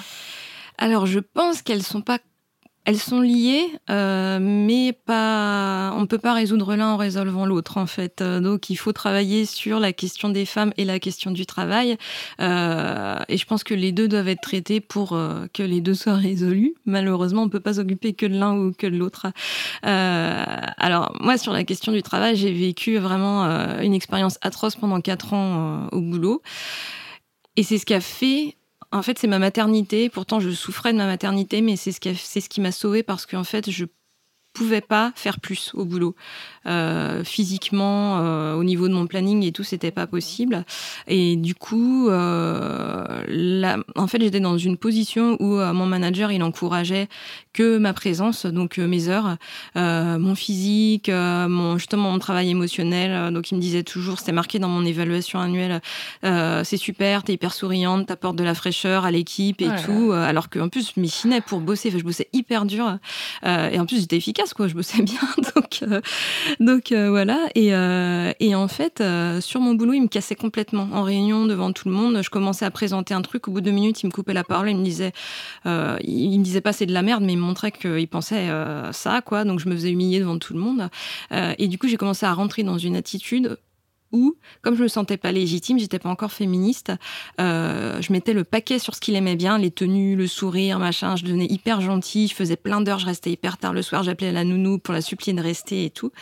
[0.79, 2.19] Alors je pense qu'elles sont pas
[2.87, 5.93] elles sont liées, euh, mais pas.
[5.97, 8.21] On ne peut pas résoudre l'un en résolvant l'autre, en fait.
[8.21, 11.97] Euh, Donc, il faut travailler sur la question des femmes et la question du travail.
[12.41, 15.19] Euh, et je pense que les deux doivent être traités pour
[15.53, 16.75] que les deux soient résolus.
[16.85, 19.29] Malheureusement, on ne peut pas s'occuper que de l'un ou que de l'autre.
[19.83, 23.45] Alors, moi, sur la question du travail, j'ai vécu vraiment
[23.81, 26.43] une expérience atroce pendant quatre ans au boulot.
[27.57, 28.57] Et c'est ce qui a fait
[28.95, 30.09] en fait, c'est ma maternité.
[30.09, 33.71] Pourtant, je souffrais de ma maternité, mais c'est ce qui, m'a sauvée parce qu'en fait,
[33.71, 33.87] je
[34.55, 36.15] pouvais pas faire plus au boulot.
[36.67, 40.65] Euh, physiquement, euh, au niveau de mon planning et tout, c'était pas possible.
[41.07, 46.43] Et du coup, euh, là, en fait, j'étais dans une position où mon manager, il
[46.43, 47.09] encourageait
[47.53, 49.37] que ma présence, donc mes heures,
[49.75, 53.33] mon physique, mon justement mon travail émotionnel.
[53.33, 55.81] Donc, il me disait toujours, c'était marqué dans mon évaluation annuelle,
[56.23, 60.13] c'est super, t'es hyper souriante, t'apportes de la fraîcheur à l'équipe et tout.
[60.13, 61.89] Alors qu'en plus, je m'échinais pour bosser.
[61.91, 62.99] Enfin, je bossais hyper dur.
[63.45, 64.69] Et en plus, j'étais efficace, quoi.
[64.69, 65.21] Je bossais bien.
[65.55, 66.01] Donc, euh,
[66.61, 67.47] donc euh, voilà.
[67.55, 69.03] Et, euh, et en fait,
[69.41, 70.89] sur mon boulot, il me cassait complètement.
[70.93, 73.49] En réunion, devant tout le monde, je commençais à présenter un truc.
[73.49, 74.69] Au bout de deux minutes, il me coupait la parole.
[74.69, 75.13] Il me disait,
[75.65, 78.49] il, me disait pas c'est de la merde, mais il me montrait qu'il pensait
[78.93, 79.45] ça, quoi.
[79.45, 80.89] Donc je me faisais humilier devant tout le monde.
[81.31, 83.59] Et du coup, j'ai commencé à rentrer dans une attitude
[84.15, 86.93] où, comme je me sentais pas légitime, j'étais pas encore féministe,
[87.41, 91.17] euh, je mettais le paquet sur ce qu'il aimait bien, les tenues, le sourire, machin.
[91.17, 94.33] Je devenais hyper gentille, je faisais plein d'heures, je restais hyper tard le soir, j'appelais
[94.33, 96.13] la nounou pour la supplier de rester et tout.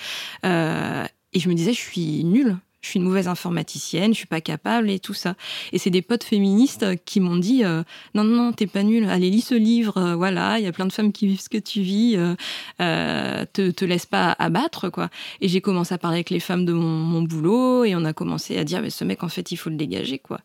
[0.44, 2.56] Euh, et je me disais, je suis nulle.
[2.82, 5.36] Je suis une mauvaise informaticienne, je suis pas capable et tout ça.
[5.72, 9.08] Et c'est des potes féministes qui m'ont dit euh, non non non, t'es pas nulle,
[9.08, 11.48] allez lis ce livre, euh, voilà, il y a plein de femmes qui vivent ce
[11.48, 12.34] que tu vis, euh,
[12.80, 15.10] euh, te te laisse pas abattre quoi.
[15.40, 18.12] Et j'ai commencé à parler avec les femmes de mon, mon boulot et on a
[18.12, 20.40] commencé à dire mais ce mec en fait il faut le dégager quoi.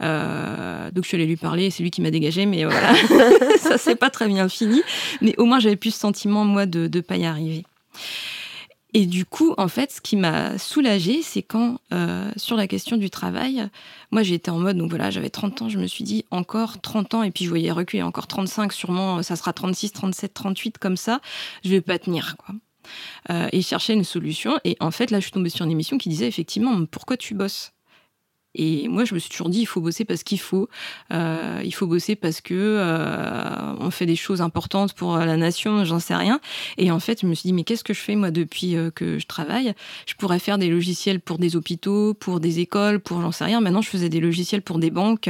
[0.00, 2.94] Donc je suis allée lui parler, c'est lui qui m'a dégagé, mais voilà,
[3.58, 4.82] ça s'est pas très bien fini.
[5.22, 7.64] Mais au moins j'avais plus ce sentiment moi de de pas y arriver.
[8.98, 12.96] Et du coup, en fait, ce qui m'a soulagée, c'est quand, euh, sur la question
[12.96, 13.68] du travail,
[14.10, 17.14] moi j'étais en mode, donc voilà, j'avais 30 ans, je me suis dit encore 30
[17.14, 20.96] ans, et puis je voyais reculer encore 35, sûrement ça sera 36, 37, 38, comme
[20.96, 21.20] ça,
[21.62, 22.56] je vais pas tenir, quoi.
[23.30, 24.58] Euh, et chercher une solution.
[24.64, 27.34] Et en fait, là, je suis tombée sur une émission qui disait effectivement, pourquoi tu
[27.34, 27.74] bosses?
[28.54, 30.68] Et moi, je me suis toujours dit, il faut bosser parce qu'il faut.
[31.12, 35.84] Euh, il faut bosser parce que euh, on fait des choses importantes pour la nation,
[35.84, 36.40] j'en sais rien.
[36.78, 38.90] Et en fait, je me suis dit, mais qu'est-ce que je fais moi depuis euh,
[38.90, 39.74] que je travaille?
[40.06, 43.60] Je pourrais faire des logiciels pour des hôpitaux, pour des écoles, pour j'en sais rien.
[43.60, 45.28] Maintenant, je faisais des logiciels pour des banques.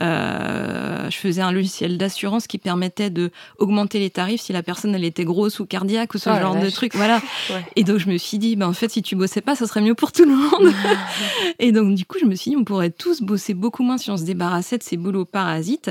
[0.00, 4.94] Euh, je faisais un logiciel d'assurance qui permettait de augmenter les tarifs si la personne
[4.94, 6.94] elle était grosse ou cardiaque ou ce Oh la genre de truc.
[6.94, 7.20] Voilà.
[7.50, 7.64] Ouais.
[7.74, 9.80] Et donc, je me suis dit, ben, en fait, si tu bossais pas, ça serait
[9.80, 10.72] mieux pour tout le monde.
[11.58, 14.24] Et donc, du coup, je me on pourrait tous bosser beaucoup moins si on se
[14.24, 15.90] débarrassait de ces boulots parasites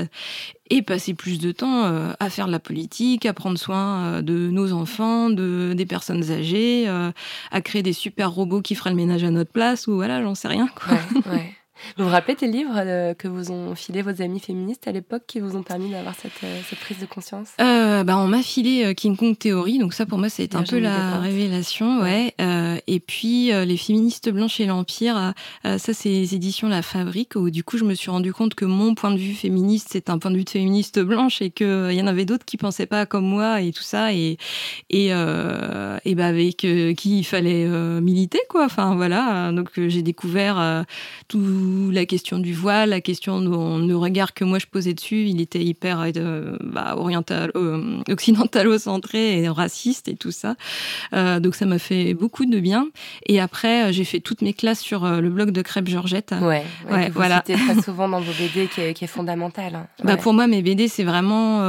[0.70, 4.22] et passer plus de temps euh, à faire de la politique, à prendre soin euh,
[4.22, 7.10] de nos enfants, de, des personnes âgées, euh,
[7.50, 10.34] à créer des super robots qui feraient le ménage à notre place, ou voilà, j'en
[10.34, 10.68] sais rien.
[10.68, 10.98] Quoi.
[11.96, 15.22] Vous vous rappelez des livres euh, que vous ont filés vos amis féministes à l'époque
[15.26, 17.48] qui vous ont permis d'avoir cette, euh, cette prise de conscience?
[17.60, 20.56] Euh, bah, on m'a filé King Kong Theory, donc ça pour moi ça a été
[20.56, 22.34] un peu la révélation, ouais.
[22.86, 27.64] Et puis les féministes blanches et l'empire, ça c'est les éditions La Fabrique où du
[27.64, 30.30] coup je me suis rendu compte que mon point de vue féministe c'est un point
[30.30, 32.86] de vue de féministe blanche et que euh, il y en avait d'autres qui pensaient
[32.86, 34.12] pas comme moi et tout ça.
[34.12, 34.38] Et
[34.88, 37.66] et et bah avec qui il fallait
[38.00, 38.64] militer quoi.
[38.64, 40.82] Enfin voilà, donc j'ai découvert euh,
[41.92, 45.40] la question du voile, la question de, de regard que moi je posais dessus, il
[45.40, 50.56] était hyper euh, bah, oriental, euh, occidentalo-centré et raciste et tout ça.
[51.12, 52.88] Euh, donc ça m'a fait beaucoup de bien.
[53.26, 56.32] Et après, euh, j'ai fait toutes mes classes sur euh, le blog de Crêpe Georgette.
[56.40, 56.46] Ouais,
[56.86, 57.42] ouais, Ouais, que vous voilà.
[57.46, 59.74] citez très souvent dans vos BD qui est, qui est fondamental.
[59.74, 59.86] hein.
[60.04, 61.60] Bah, pour moi, mes BD, c'est vraiment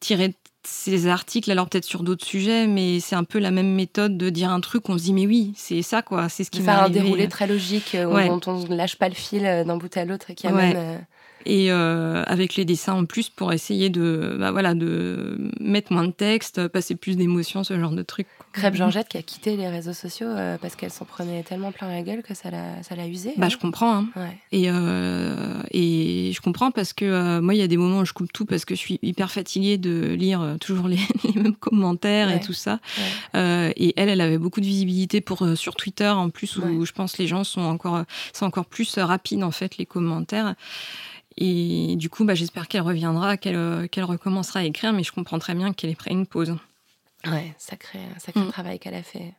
[0.00, 0.34] tirer de
[0.70, 4.30] ces articles, alors peut-être sur d'autres sujets, mais c'est un peu la même méthode de
[4.30, 6.66] dire un truc, on se dit mais oui, c'est ça quoi, c'est ce qui m'est
[6.66, 8.28] faire un déroulé très logique euh, Ouais.
[8.28, 10.52] dont on ne lâche pas le fil euh, d'un bout à l'autre et qui Ouais.
[10.52, 11.04] amène.
[11.46, 16.06] Et euh, avec les dessins en plus pour essayer de bah voilà de mettre moins
[16.06, 18.26] de texte, passer plus d'émotions, ce genre de truc.
[18.52, 21.88] Crêpe Georgette qui a quitté les réseaux sociaux euh, parce qu'elle s'en prenait tellement plein
[21.88, 23.32] la gueule que ça l'a, ça l'a usé.
[23.36, 23.48] Bah hein.
[23.50, 23.94] je comprends.
[23.94, 24.08] Hein.
[24.16, 24.36] Ouais.
[24.52, 28.04] Et, euh, et je comprends parce que euh, moi, il y a des moments où
[28.04, 30.98] je coupe tout parce que je suis hyper fatiguée de lire euh, toujours les,
[31.34, 32.36] les mêmes commentaires Ouais.
[32.36, 32.80] et tout ça.
[32.98, 33.04] Ouais.
[33.40, 36.62] Euh, et elle, elle avait beaucoup de visibilité pour euh, sur Twitter en plus où
[36.62, 36.86] Ouais.
[36.86, 40.54] je pense les gens sont encore, c'est encore plus rapide en fait les commentaires.
[41.40, 45.12] Et du coup, bah, j'espère qu'elle reviendra, qu'elle euh, qu'elle recommencera à écrire, mais je
[45.12, 46.56] comprends très bien qu'elle ait pris une pause.
[47.26, 48.48] Ouais, sacré, sacré Mm.
[48.48, 49.34] travail qu'elle a fait.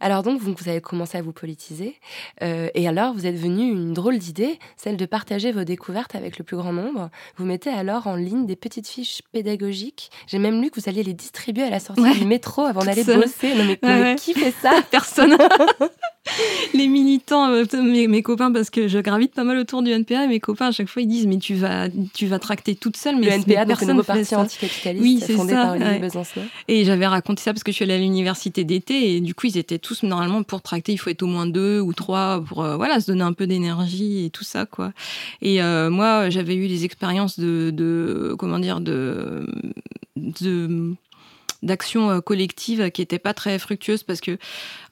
[0.00, 1.98] Alors donc, vous, vous avez commencé à vous politiser,
[2.42, 6.36] euh, et alors vous êtes venu une drôle d'idée, celle de partager vos découvertes avec
[6.36, 7.10] le plus grand nombre.
[7.36, 10.10] Vous mettez alors en ligne des petites fiches pédagogiques.
[10.26, 12.18] J'ai même lu que vous alliez les distribuer à la sortie Ouais.
[12.18, 13.54] du métro avant d'aller bosser.
[13.54, 14.14] Non mais, Ouais, mais ouais.
[14.16, 14.72] qui fait ça?
[14.90, 15.38] Personne.
[16.74, 20.24] les militants, euh, mes, mes copains, parce que je gravite pas mal autour du NPA,
[20.24, 22.96] et mes copains à chaque fois ils disent mais tu vas, tu vas tracter toute
[22.96, 25.62] seule, mais Le NPA, donc le personne nouveau fait parti anticapitaliste Oui, c'est fondé ça,
[25.62, 25.98] par Olivier ouais.
[25.98, 26.46] Besancenot.
[26.68, 29.46] Et j'avais raconté ça parce que je suis allée à l'université d'été et du coup
[29.46, 32.62] ils étaient tous normalement pour tracter il faut être au moins deux ou trois pour
[32.64, 34.92] euh, voilà se donner un peu d'énergie et tout ça quoi.
[35.42, 39.46] Et euh, moi j'avais eu des expériences de, de comment dire de
[40.16, 40.94] de
[41.62, 44.38] d'action collective qui était pas très fructueuse parce que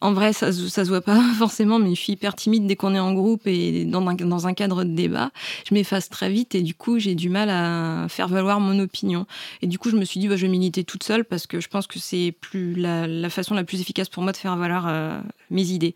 [0.03, 2.77] en vrai ça, se- ça se voit pas forcément mais je suis hyper timide dès
[2.77, 5.31] qu'on est en groupe et dans un, dans un cadre de débat
[5.69, 9.27] je m'efface très vite et du coup j'ai du mal à faire valoir mon opinion
[9.62, 11.61] et du coup je me suis dit bah, je vais militer toute seule parce que
[11.61, 14.57] je pense que c'est plus la, la façon la plus efficace pour moi de faire
[14.57, 15.19] valoir euh,
[15.51, 15.95] mes idées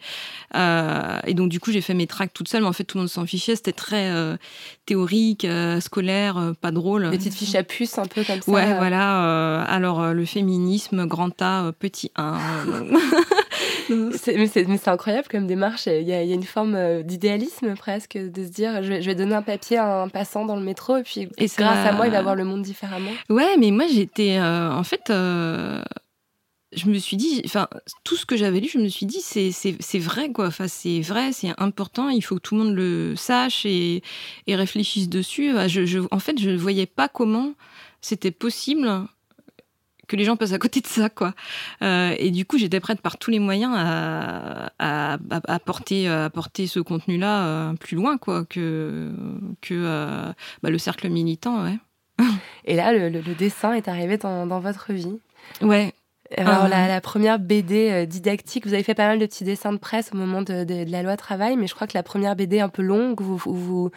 [0.55, 2.97] Euh, et donc du coup j'ai fait mes tracts toute seule mais en fait tout
[2.99, 4.37] le monde s'en fichait c'était très euh,
[4.87, 8.51] théorique euh, scolaire euh, pas drôle Des petites fiches à puce un peu comme ça.
[8.53, 9.25] Ouais, voilà.
[9.25, 12.39] euh, alors, euh, le féminisme, grand A, petit 1.
[13.89, 15.87] Mais c'est incroyable comme démarche.
[15.87, 18.89] Il y, a, il y a une forme euh, d'idéalisme presque, de se dire je
[18.89, 21.49] vais, je vais donner un papier à un passant dans le métro et puis Et
[21.49, 23.13] ça grâce à moi, il va voir le monde différemment.
[23.31, 24.39] ouais, mais moi, j'étais.
[24.39, 25.11] euh, en fait.
[25.11, 25.83] euh,
[26.75, 27.69] je me suis dit, enfin,
[28.05, 30.49] tout ce que j'avais lu, je me suis dit, c'est vrai, quoi.
[30.49, 34.03] Enfin, c'est vrai, c'est important, il faut que tout le monde le sache et,
[34.47, 35.53] et réfléchisse dessus.
[35.53, 37.53] Enfin, Je, je- en fait, je ne voyais pas comment
[38.03, 38.91] c'était possible
[40.09, 41.35] que les gens passent à côté de ça, quoi.
[41.83, 45.19] Euh, et du coup, j'étais prête par tous les moyens à, à, à-
[45.55, 49.13] à porter, à porter ce contenu-là euh, plus loin, quoi, que,
[49.61, 51.79] que euh, bah, le cercle militant, ouais.
[52.65, 55.19] Et là, le, le- le dessin est arrivé dans, dans votre vie.
[55.61, 55.93] Ouais,
[56.37, 56.69] Alors, Ah.
[56.69, 59.79] la, la première BD euh, didactique, vous avez fait pas mal de petits dessins de
[59.79, 62.35] presse au moment de, de- de la loi travail, mais je crois que la première
[62.35, 63.91] BD un peu longue, où vous, où vous,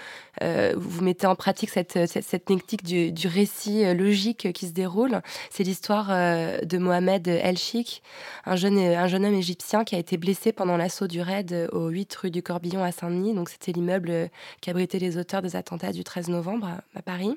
[0.43, 4.67] euh, vous mettez en pratique cette, cette, cette technique du, du récit euh, logique qui
[4.67, 8.03] se déroule, c'est l'histoire euh, de Mohamed El Sheikh,
[8.45, 11.67] un jeune, un jeune homme égyptien qui a été blessé pendant l'assaut du raid euh,
[11.71, 13.33] au 8 rue du Corbillon à Saint-Denis.
[13.33, 14.27] Donc, c'était l'immeuble euh,
[14.61, 17.35] qui abritait les auteurs des attentats du 13 novembre à, à Paris.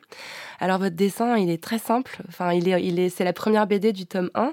[0.61, 2.19] Alors, votre dessin, il est très simple.
[2.29, 4.53] Enfin, il est, il est, c'est la première BD du tome 1.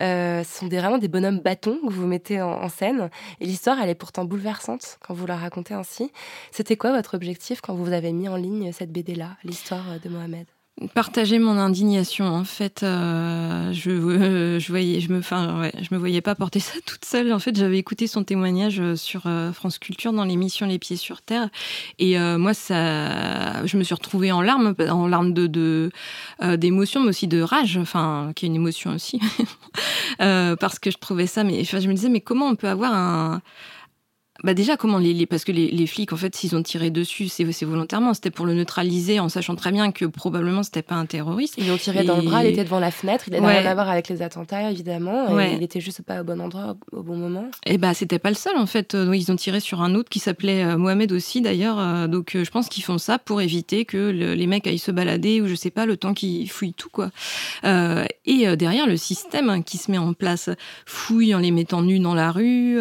[0.00, 3.10] Euh, ce sont des, vraiment des bonhommes bâtons que vous mettez en, en scène.
[3.40, 6.12] Et l'histoire, elle est pourtant bouleversante quand vous la racontez ainsi.
[6.50, 10.46] C'était quoi votre objectif quand vous avez mis en ligne cette BD-là, l'histoire de Mohamed?
[10.94, 12.26] Partager mon indignation.
[12.26, 16.74] En fait euh, je euh, je voyais je me je me voyais pas porter ça
[16.84, 17.32] toute seule.
[17.32, 19.22] En fait j'avais écouté son témoignage euh, sur
[19.54, 21.48] France Culture dans l'émission Les pieds sur terre.
[21.98, 25.90] Et moi ça je me suis retrouvée en larmes en larmes de
[26.56, 27.78] d'émotion mais aussi de rage.
[27.78, 29.20] Enfin qui est une émotion aussi.
[30.18, 33.40] Parce que je trouvais ça mais je me disais mais comment on peut avoir un
[34.44, 36.90] bah déjà, comment les, les parce que les, les, flics, en fait, s'ils ont tiré
[36.90, 38.14] dessus, c'est volontairement.
[38.14, 41.54] C'était pour le neutraliser, en sachant très bien que probablement c'était pas un terroriste.
[41.58, 42.04] Ils l'ont tiré et...
[42.04, 42.44] dans le bras.
[42.44, 43.24] Il était devant la fenêtre.
[43.28, 43.58] Il n'avait ouais.
[43.60, 45.32] rien à voir avec les attentats, évidemment.
[45.32, 45.54] Ouais.
[45.54, 47.50] il était juste pas au bon endroit au bon moment.
[47.64, 48.94] Et bah, c'était pas le seul, en fait.
[48.94, 51.78] Donc, ils ont tiré sur un autre qui s'appelait euh, Mohamed aussi, d'ailleurs.
[51.78, 54.78] Euh, donc, euh, je pense qu'ils font ça pour éviter que le, les mecs aillent
[54.78, 57.10] se balader ou je sais pas le temps qu'ils fouillent tout, quoi.
[57.64, 60.50] Euh, et derrière, le système hein, qui se met en place
[60.84, 62.78] fouille en les mettant nus dans la rue,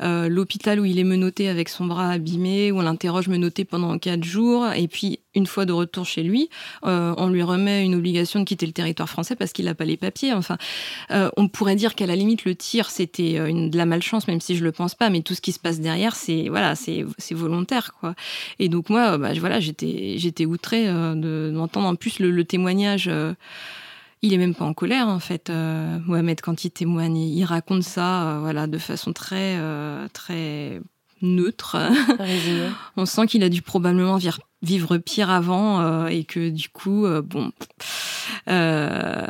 [0.00, 4.24] l'hôpital où il est menotté avec son bras abîmé, où on l'interroge menotté pendant quatre
[4.24, 6.48] jours, et puis une fois de retour chez lui,
[6.84, 9.84] euh, on lui remet une obligation de quitter le territoire français parce qu'il n'a pas
[9.84, 10.32] les papiers.
[10.32, 10.56] Enfin,
[11.10, 14.40] euh, on pourrait dire qu'à la limite le tir c'était euh, de la malchance, même
[14.40, 17.04] si je le pense pas, mais tout ce qui se passe derrière, c'est voilà, c'est
[17.32, 18.14] volontaire quoi.
[18.58, 23.10] Et donc moi, bah, voilà, j'étais j'étais outrée euh, d'entendre en plus le témoignage.
[24.26, 27.16] Il est même pas en colère en fait euh, Mohamed quand il témoigne.
[27.16, 30.80] Il raconte ça euh, voilà de façon très euh, très
[31.22, 31.76] neutre.
[32.96, 34.40] On sent qu'il a dû probablement vivre
[35.04, 37.50] pire avant euh, et que du coup euh, bon
[38.48, 39.26] euh,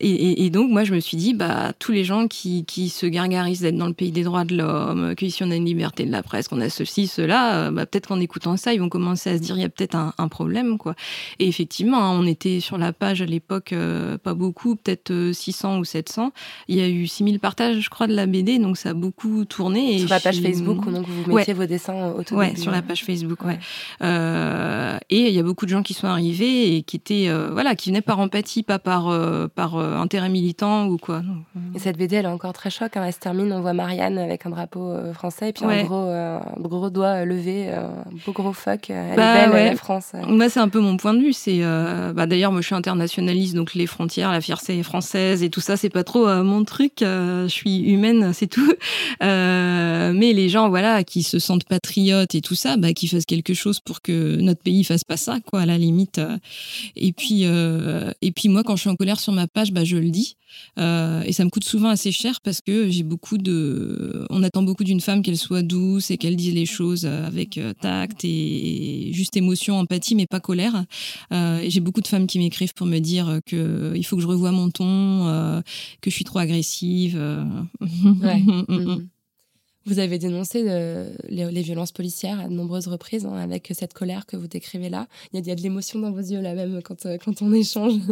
[0.00, 3.60] et, donc moi je me suis dit bah tous les gens qui, qui se gargarisent
[3.60, 6.22] d'être dans le pays des droits de l'homme qu'ici on a une liberté de la
[6.22, 9.42] presse qu'on a ceci cela bah, peut-être qu'en écoutant ça ils vont commencer à se
[9.42, 10.94] dire il y a peut-être un, un, problème quoi
[11.38, 13.74] et effectivement hein, on était sur la page à l'époque
[14.22, 16.32] pas beaucoup peut-être 600 ou 700
[16.68, 19.44] il y a eu 6000 partages je crois de la BD donc ça a beaucoup
[19.44, 21.58] tourné et sur la page Facebook donc vous mettiez ouais.
[21.60, 23.58] vos dessins autour ouais, sur la page Facebook ouais,
[24.00, 24.33] ouais.
[24.34, 27.50] Euh, et il y a beaucoup de gens qui sont arrivés et qui étaient euh,
[27.52, 31.22] voilà, qui venaient par empathie, pas par euh, par intérêt militant ou quoi.
[31.74, 32.96] Et cette BD, elle est encore très choc.
[32.96, 33.04] Hein.
[33.06, 35.82] Elle se termine, on voit Marianne avec un drapeau français et puis ouais.
[35.82, 37.90] un gros un gros doigt levé, un
[38.26, 38.90] beau gros fuck.
[38.90, 39.70] Elle bah, est belle, ouais.
[39.70, 40.12] la France.
[40.26, 41.32] Moi, c'est un peu mon point de vue.
[41.32, 41.60] C'est
[42.14, 45.76] bah, d'ailleurs, moi, je suis internationaliste, donc les frontières, la fierté française et tout ça,
[45.76, 46.94] c'est pas trop mon truc.
[47.00, 48.72] je suis humaine, c'est tout.
[49.20, 53.54] mais les gens, voilà, qui se sentent patriotes et tout ça, bah, qui fassent quelque
[53.54, 56.20] chose pour que notre pays fasse pas ça, quoi, à la limite.
[56.96, 59.84] Et puis, euh, et puis moi, quand je suis en colère sur ma page, bah,
[59.84, 60.36] je le dis.
[60.78, 64.62] Euh, et ça me coûte souvent assez cher parce que j'ai beaucoup de, on attend
[64.62, 69.10] beaucoup d'une femme qu'elle soit douce et qu'elle dise les choses avec euh, tact et
[69.12, 70.84] juste émotion, empathie, mais pas colère.
[71.32, 74.26] Euh, j'ai beaucoup de femmes qui m'écrivent pour me dire que il faut que je
[74.26, 75.60] revoie mon ton, euh,
[76.00, 77.20] que je suis trop agressive.
[77.80, 78.38] Ouais.
[78.68, 79.06] mmh.
[79.86, 83.92] Vous avez dénoncé le, les, les, violences policières à de nombreuses reprises, hein, avec cette
[83.92, 85.06] colère que vous décrivez là.
[85.32, 87.18] Il y a, il y a de l'émotion dans vos yeux là même quand, euh,
[87.22, 87.92] quand on échange.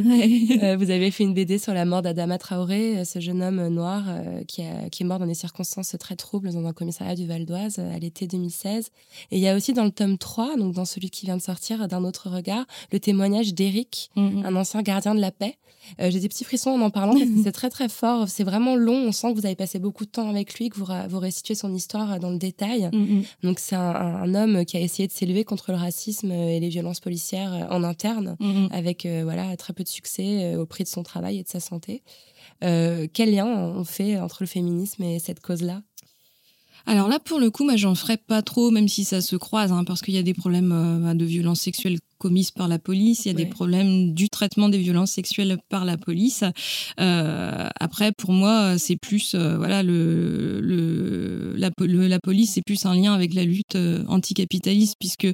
[0.63, 3.69] euh, vous avez fait une BD sur la mort d'Adama Traoré, euh, ce jeune homme
[3.69, 7.15] noir euh, qui, a, qui est mort dans des circonstances très troubles dans un commissariat
[7.15, 8.91] du Val d'Oise à l'été 2016.
[9.31, 11.43] Et il y a aussi dans le tome 3, donc dans celui qui vient de
[11.43, 14.47] sortir d'un autre regard, le témoignage d'Éric, mm -hmm.
[14.47, 15.57] un ancien gardien de la paix.
[15.99, 18.29] J'ai des petits frissons en en parlant parce que c'est très très fort.
[18.29, 19.01] C'est vraiment long.
[19.09, 21.57] On sent que vous avez passé beaucoup de temps avec lui, que vous, vous restituez
[21.63, 22.83] son histoire dans le détail.
[22.93, 23.23] Mm -hmm.
[23.47, 23.95] Donc c'est un,
[24.25, 27.83] un, homme qui a essayé de s'élever contre le racisme et les violences policières en
[27.93, 31.35] interne, mm avec euh, voilà très peu de succès euh, au prix de son travail
[31.39, 32.03] et de sa santé.
[32.65, 35.83] Euh, quel lien on fait entre le féminisme et cette cause-là?
[36.87, 39.73] Alors là, pour le coup, moi, j'en ferai pas trop, même si ça se croise,
[39.73, 43.25] hein, parce qu'il y a des problèmes euh, de violences sexuelles commises par la police,
[43.25, 43.45] il y a ouais.
[43.45, 46.45] des problèmes du traitement des violences sexuelles par la police.
[47.01, 52.63] Euh, après, pour moi, c'est plus, euh, voilà, le, le, la, le, la police, c'est
[52.63, 53.77] plus un lien avec la lutte
[54.09, 55.29] anticapitaliste, puisque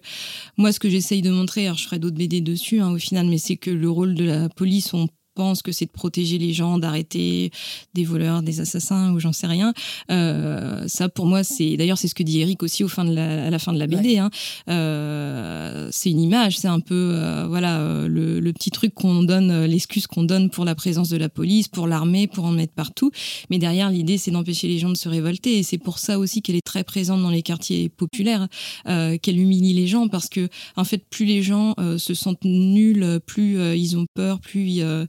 [0.57, 3.27] moi, ce que j'essaye de montrer, alors je ferai d'autres BD dessus, hein, au final,
[3.27, 6.53] mais c'est que le rôle de la police, on pense que c'est de protéger les
[6.53, 7.53] gens, d'arrêter
[7.95, 9.73] des voleurs, des assassins ou j'en sais rien.
[10.11, 13.15] Euh, ça, pour moi, c'est d'ailleurs c'est ce que dit Eric aussi au fin de
[13.15, 14.09] la, à la fin de la BD.
[14.09, 14.19] Ouais.
[14.19, 14.31] Hein.
[14.69, 19.65] Euh, c'est une image, c'est un peu euh, voilà le, le, petit truc qu'on donne,
[19.67, 23.13] l'excuse qu'on donne pour la présence de la police, pour l'armée, pour en mettre partout.
[23.49, 25.59] Mais derrière, l'idée, c'est d'empêcher les gens de se révolter.
[25.59, 28.49] Et c'est pour ça aussi qu'elle est très présente dans les quartiers populaires,
[28.85, 33.77] qu'elle humilie les gens parce que en fait, plus les gens se sentent nuls, plus
[33.77, 35.07] ils ont peur, plus ils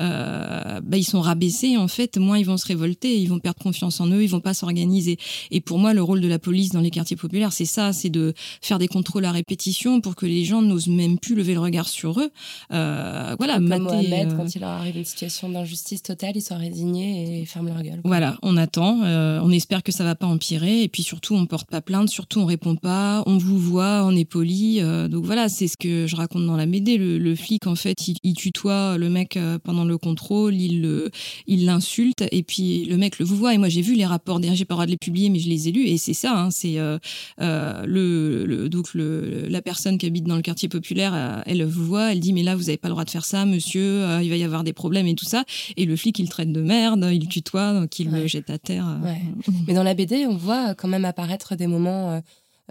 [0.00, 3.60] euh, bah, ils sont rabaissés en fait, moins ils vont se révolter, ils vont perdre
[3.60, 5.18] confiance en eux, ils vont pas s'organiser.
[5.50, 8.10] Et pour moi, le rôle de la police dans les quartiers populaires, c'est ça, c'est
[8.10, 11.60] de faire des contrôles à répétition pour que les gens n'osent même plus lever le
[11.60, 12.30] regard sur eux.
[12.72, 16.42] Euh, voilà, Comme mater, Mohamed, euh, quand il leur arrive une situation d'injustice totale, ils
[16.42, 18.00] sont résignés et ferment leur gueule.
[18.02, 18.10] quoi.
[18.10, 21.46] Voilà, on attend, euh, on espère que ça va pas empirer, et puis surtout on
[21.46, 24.80] porte pas plainte, surtout on répond pas, on vous voit, on est poli,
[25.10, 26.96] donc voilà, c'est ce que je raconte dans la BD.
[26.96, 31.10] Le, le flic en fait, il, il tutoie le mec pendant le contrôle, il le,
[31.46, 33.54] il l'insulte, et puis le mec le vous voit.
[33.54, 35.38] Et moi j'ai vu les rapports, d'ailleurs j'ai pas le droit de les publier, mais
[35.38, 36.98] je les ai lus, et c'est ça, hein, c'est euh,
[37.40, 41.64] euh, le, le- donc le, la personne qui habite dans le quartier populaire, euh, elle
[41.64, 43.82] vous voit, elle dit mais là vous avez pas le droit de faire ça, monsieur,
[44.04, 45.44] euh, il va y avoir des problèmes et tout ça,
[45.76, 48.22] et le flic il traite de merde, il le tutoie, donc il Ouais.
[48.22, 48.86] le jette à terre.
[48.88, 49.06] euh.
[49.06, 49.20] Ouais.
[49.68, 52.20] Mais dans la BD, on voit quand même apparaître des moments,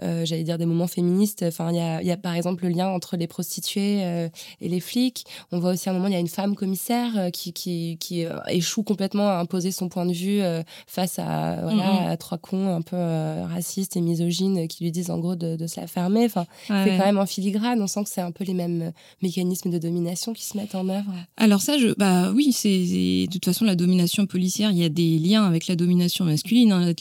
[0.02, 1.44] euh, j'allais dire des moments féministes.
[1.46, 4.28] Enfin, il y a, y a par exemple le lien entre les prostituées euh,
[4.60, 5.24] et les flics.
[5.52, 7.96] On voit aussi à un moment, il y a une femme commissaire euh, qui, qui,
[8.00, 10.40] qui échoue complètement à imposer son point de vue
[10.86, 12.08] face à, voilà, Mhm.
[12.10, 15.66] à trois cons un peu racistes et misogynes qui lui disent en gros de, de
[15.66, 16.24] se la fermer.
[16.24, 17.80] Enfin, Ouais, c'est quand même en filigrane.
[17.82, 18.92] On sent que c'est un peu les mêmes
[19.22, 21.12] mécanismes de domination qui se mettent en œuvre.
[21.36, 24.70] Alors ça, je, bah oui, c'est de toute façon la domination policière.
[24.70, 26.92] Il y a des liens avec la domination masculine, hein,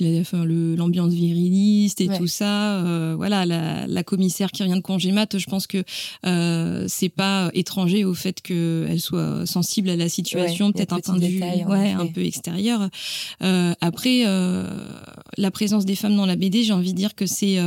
[0.78, 2.18] l'ambiance viriliste et Ouais.
[2.18, 2.80] tout ça.
[2.90, 5.84] Euh, voilà, la, la commissaire qui revient de congé mat, je pense que
[6.26, 11.00] euh, c'est pas étranger au fait qu'elle soit sensible à la situation, Ouais, peut-être un
[11.02, 11.40] point de vue,
[11.72, 12.90] ouais, un peu extérieur.
[13.44, 14.24] Euh, après,
[15.38, 17.58] la présence des femmes dans la BD, j'ai envie de dire que c'est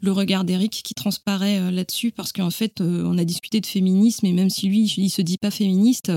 [0.00, 4.32] le regard d'Eric qui transparaît là-dessus parce qu'en fait, on a discuté de féminisme et
[4.32, 6.10] même si lui, il se dit pas féministe,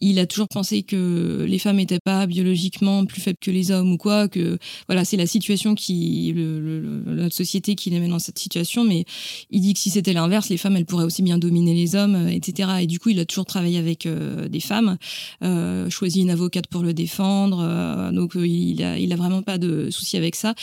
[0.00, 3.92] il a toujours pensé que les femmes n'étaient pas biologiquement plus faibles que les hommes
[3.92, 8.08] ou quoi, que voilà, c'est la situation qui, le- le- notre société qui les met
[8.08, 9.04] dans cette situation, mais
[9.50, 12.14] il dit que si c'était l'inverse, les femmes, elles pourraient aussi bien dominer les hommes,
[12.14, 12.68] euh, etc.
[12.82, 14.96] Et du coup, il a toujours travaillé avec euh, des femmes,
[15.42, 19.58] euh, choisi une avocate pour le défendre, euh, donc il a, il a vraiment pas
[19.58, 20.54] de souci avec ça.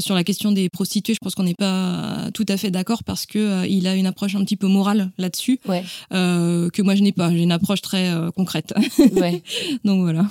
[0.00, 3.26] Sur la question des prostituées, je pense qu'on n'est pas tout à fait d'accord parce
[3.26, 5.82] que il a une approche un petit peu morale là-dessus, Ouais.
[6.10, 7.30] que moi je n'ai pas.
[7.32, 8.74] J'ai une approche très concrète.
[9.12, 9.42] ouais.
[9.84, 10.28] donc voilà.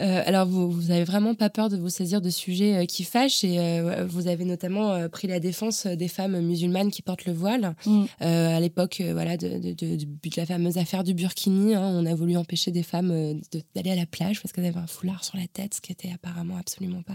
[0.00, 3.04] Euh, alors, vous, vous avez vraiment pas peur de vous saisir de sujets euh, qui
[3.04, 7.32] fâchent et euh, vous avez notamment pris la défense des femmes musulmanes qui portent le
[7.32, 7.74] voile.
[7.86, 8.04] Mm.
[8.20, 12.36] À l'époque, voilà, de, de, de- la fameuse affaire du Burkini, hein, on a voulu
[12.36, 13.40] empêcher des femmes
[13.74, 16.12] d'aller à la plage parce qu'elles avaient un foulard sur la tête, ce qui était
[16.12, 17.14] apparemment absolument pas,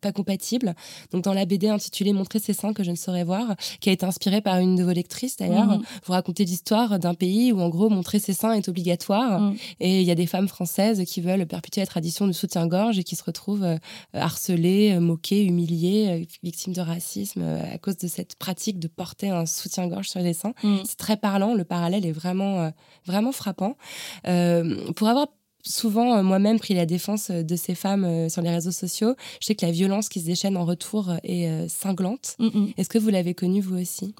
[0.00, 0.74] pas compatible.
[1.12, 3.92] Donc, dans la BD intitulée Montrer ses seins que je ne saurais voir, qui a
[3.92, 5.82] été inspirée par une de vos lectrices d'ailleurs, Mhm.
[6.06, 9.40] vous racontez l'histoire d'un pays où en gros montrer ses seins est obligatoire.
[9.40, 9.54] Mm.
[9.80, 13.04] Et il y a des femmes françaises qui veulent perpétuer la tradition du soutien-gorge et
[13.04, 13.76] qui se retrouvent euh,
[14.12, 19.30] harcelées, euh, moquées, humiliées, euh, victimes de racisme à cause de cette pratique de porter
[19.30, 20.54] un soutien-gorge sur les seins.
[20.62, 20.78] Mm.
[20.84, 22.72] C'est très parlant, le parallèle est vraiment,
[23.06, 23.76] vraiment frappant.
[24.24, 25.26] Pour avoir
[25.62, 29.14] souvent euh, moi-même pris la défense euh, de ces femmes euh, sur les réseaux sociaux,
[29.40, 32.36] je sais que la violence qui se déchaîne en retour est cinglante.
[32.38, 32.72] Mm, mm.
[32.76, 34.14] Est-ce que vous l'avez connue vous aussi?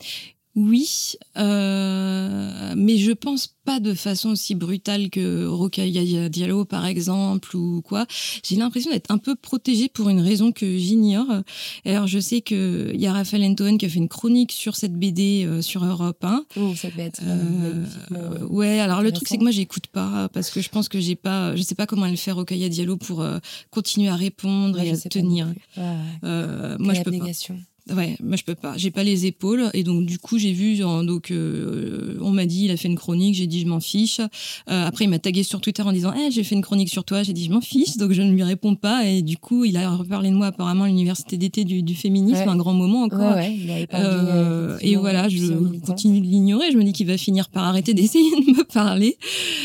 [0.55, 7.57] Oui, euh, mais je pense pas de façon aussi brutale que Rokhaya Diallo par exemple
[7.57, 8.07] ou quoi.
[8.45, 11.43] J'ai l'impression d'être un peu protégée pour une raison que j'ignore.
[11.87, 14.77] Alors je sais que il y a Raphaël Antoine qui a fait une chronique sur
[14.77, 16.45] cette BD euh, sur Europe 1.
[16.57, 20.29] Ouh, Ça devait être euh, Euh, ouais, alors le truc c'est que moi j'écoute pas
[20.35, 22.99] parce que je pense que j'ai pas, je sais pas comment elle fait Rokhaya Diallo
[22.99, 23.25] pour
[23.71, 25.49] continuer à répondre Ouais, et à tenir.
[25.79, 27.27] Euh, moi je peux pas.
[27.95, 28.75] Ouais, moi je peux pas.
[28.77, 32.47] J'ai pas les épaules et donc du coup j'ai vu genre, donc euh, on m'a
[32.47, 34.21] dit il a fait une chronique, j'ai dit je m'en fiche.
[34.21, 37.03] Euh, après il m'a tagué sur Twitter en disant eh j'ai fait une chronique sur
[37.05, 39.65] toi, j'ai dit je m'en fiche donc je ne lui réponds pas et du coup
[39.65, 42.49] il a reparlé de moi apparemment à l'université d'été du, du féminisme Ouais.
[42.49, 43.35] un grand moment encore.
[43.35, 45.53] Ouais, ouais, il avait Euh, euh, et voilà, je
[45.85, 46.71] continue de l'ignorer.
[46.73, 49.17] Je me dis qu'il va finir par arrêter d'essayer de me parler.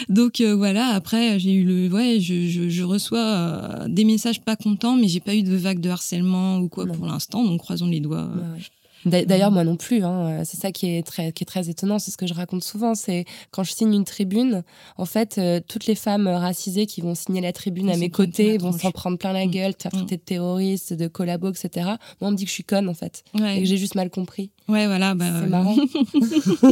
[0.09, 0.87] Donc euh, voilà.
[0.87, 5.07] Après, j'ai eu le, ouais, je, je, je reçois euh, des messages pas contents, mais
[5.07, 7.43] j'ai pas eu de vague de harcèlement ou quoi pour l'instant.
[7.45, 8.06] Donc croisons les doigts.
[8.15, 8.61] Ouais, ouais.
[9.05, 10.03] D'a- D'ailleurs, moi non plus.
[10.03, 10.43] hein.
[10.43, 11.97] C'est ça qui est très, qui est très étonnant.
[11.99, 12.95] C'est ce que je raconte souvent.
[12.95, 14.63] C'est quand je signe une tribune,
[14.97, 18.57] en fait, euh, toutes les femmes racisées qui vont signer la tribune à mes côtés
[18.57, 19.51] vont s'en prendre plein la Mm.
[19.51, 19.97] gueule, te faire Mm.
[19.99, 21.69] traiter de terroriste, de collabo, etc.
[21.85, 23.23] Moi, on me dit que je suis conne, en fait.
[23.35, 24.49] Et que j'ai juste mal compris.
[24.67, 25.13] ouais, voilà.
[25.13, 25.75] Bah, C'est euh, marrant.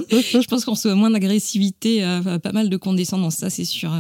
[0.10, 3.94] je pense qu'on reçoit moins d'agressivité, euh, pas mal de condescendance, ça c'est sûr.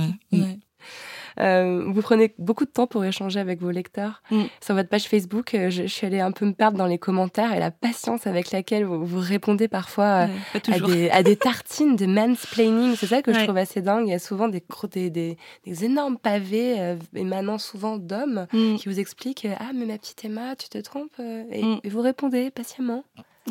[1.40, 4.22] Euh, vous prenez beaucoup de temps pour échanger avec vos lecteurs.
[4.32, 4.44] Mm.
[4.62, 6.98] Sur votre page Facebook, euh, je, je suis allée un peu me perdre dans les
[6.98, 11.24] commentaires et la patience avec laquelle vous, vous répondez parfois euh, Ouais, à des, à
[11.24, 12.96] des tartines de mansplaining.
[12.96, 14.08] C'est ça que je trouve assez dingue.
[14.08, 18.48] Il y a souvent des, gros- des, des, des énormes pavés euh, émanant souvent d'hommes
[18.54, 18.76] Mm.
[18.76, 21.20] qui vous expliquent Ah, mais ma petite Emma, tu te trompes
[21.52, 21.80] et, Mm.
[21.84, 23.04] et vous répondez patiemment.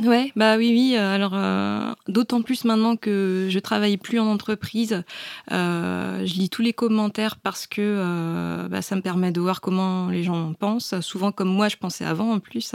[0.02, 0.96] Ouais, bah oui, oui.
[0.96, 5.04] euh, Alors, euh, d'autant plus maintenant que je travaille plus en entreprise,
[5.52, 10.08] euh, je lis tous les commentaires parce que bah, ça me permet de voir comment
[10.08, 10.98] les gens pensent.
[11.00, 12.72] Souvent, comme moi, je pensais avant en plus.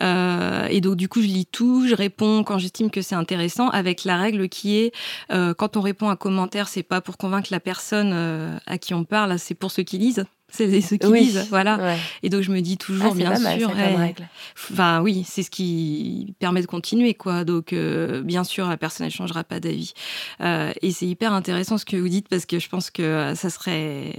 [0.00, 4.04] Et donc, du coup, je lis tout, je réponds quand j'estime que c'est intéressant, avec
[4.04, 4.92] la règle qui est
[5.28, 9.04] quand on répond à un commentaire, c'est pas pour convaincre la personne à qui on
[9.04, 10.24] parle, c'est pour ceux qui lisent.
[10.48, 11.20] C'est ceux qui Oui.
[11.20, 11.76] lisent, voilà.
[11.76, 11.96] Ouais.
[12.22, 14.28] Et donc je me dis toujours, Ah, bien pas mal, sûr, ça, comme eh, règle.
[14.72, 17.44] Enfin oui, c'est ce qui permet de continuer quoi.
[17.44, 19.92] Donc euh, bien sûr la personne ne changera pas d'avis.
[20.40, 23.34] Euh, et c'est hyper intéressant ce que vous dites parce que je pense que euh,
[23.34, 24.14] ça serait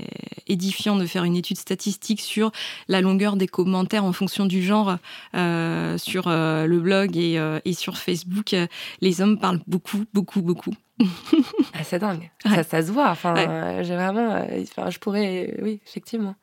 [0.48, 2.52] édifiant de faire une étude statistique sur
[2.88, 4.98] la longueur des commentaires en fonction du genre
[5.34, 8.56] euh, sur le blog et, et sur Facebook.
[9.02, 10.74] Les hommes parlent beaucoup, beaucoup, beaucoup.
[11.74, 12.30] Ah, c'est dingue.
[12.46, 12.56] Ouais.
[12.56, 13.10] Ça, ça se voit.
[13.10, 13.48] Enfin, Ouais.
[13.48, 14.32] euh, j'ai vraiment.
[14.36, 15.56] euh, enfin, je pourrais.
[15.62, 16.36] Oui, effectivement.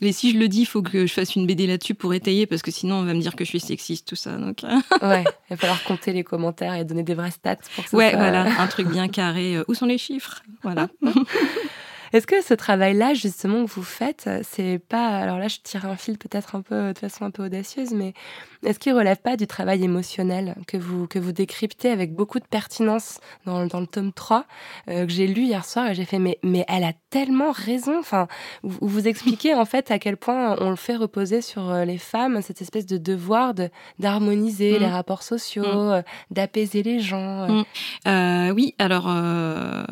[0.00, 2.46] Et si je le dis, il faut que je fasse une BD là-dessus pour étayer
[2.46, 4.36] parce que sinon on va me dire que je suis sexiste tout ça.
[4.36, 4.68] Donc euh,
[5.02, 7.96] Ouais, il va falloir compter les commentaires et donner des vrais stats pour que ça
[7.96, 9.56] ouais, voilà, un truc bien carré.
[9.66, 10.42] Où sont les chiffres?
[10.62, 10.88] Voilà.
[12.16, 15.06] Est-ce que ce travail-là, justement, que vous faites, c'est pas.
[15.08, 18.14] Alors là, je tire un fil peut-être un peu de façon un peu audacieuse, mais
[18.64, 22.46] est-ce qu'il relève pas du travail émotionnel que vous, que vous décryptez avec beaucoup de
[22.46, 24.46] pertinence dans, dans le tome 3
[24.88, 27.98] euh, que j'ai lu hier soir et j'ai fait mais, mais elle a tellement raison.
[27.98, 28.28] Enfin,
[28.62, 31.98] vous, vous expliquez en fait à quel point on le fait reposer sur euh, les
[31.98, 34.80] femmes, cette espèce de devoir de d'harmoniser Mm.
[34.80, 35.90] les rapports sociaux, Mm.
[35.90, 37.42] euh, d'apaiser les gens.
[37.42, 37.48] euh.
[37.48, 37.64] Mm.
[38.08, 39.84] Euh, oui, alors euh,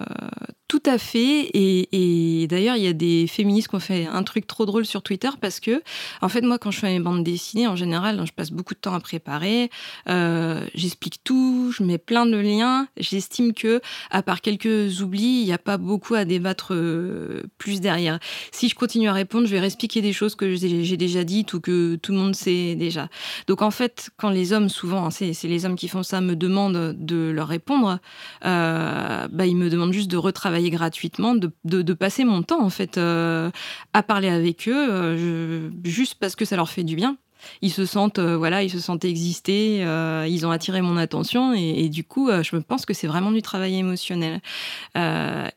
[0.67, 1.51] tout à fait.
[1.55, 5.03] Et, d'ailleurs, il y a des féministes qui ont fait un truc trop drôle sur
[5.03, 5.83] Twitter parce que,
[6.23, 8.79] en fait, moi, quand je fais mes bandes dessinées, en général, je passe beaucoup de
[8.79, 9.71] temps à préparer.
[10.09, 12.89] Euh, J'explique tout, je mets plein de liens.
[12.97, 17.81] J'estime que, à part quelques oublis, il n'y a pas beaucoup à débattre euh, plus
[17.81, 18.19] derrière.
[18.51, 21.61] Si je continue à répondre, je vais réexpliquer des choses que j'ai déjà dites ou
[21.61, 23.09] que tout le monde sait déjà.
[23.47, 26.35] Donc en fait, quand les hommes, souvent, hein, c'est les hommes qui font ça, me
[26.35, 27.99] demandent de leur répondre,
[28.45, 32.99] euh, bah, ils me demandent juste de retravailler gratuitement, de, passer mon temps en fait
[32.99, 33.51] euh,
[33.93, 37.17] à parler avec eux, euh, juste parce que ça leur fait du bien.
[37.63, 41.55] Ils se sentent, euh, voilà, ils se sentent exister, euh, ils ont attiré mon attention
[41.55, 44.41] et, et du coup, euh, je me pense que c'est vraiment du travail émotionnel.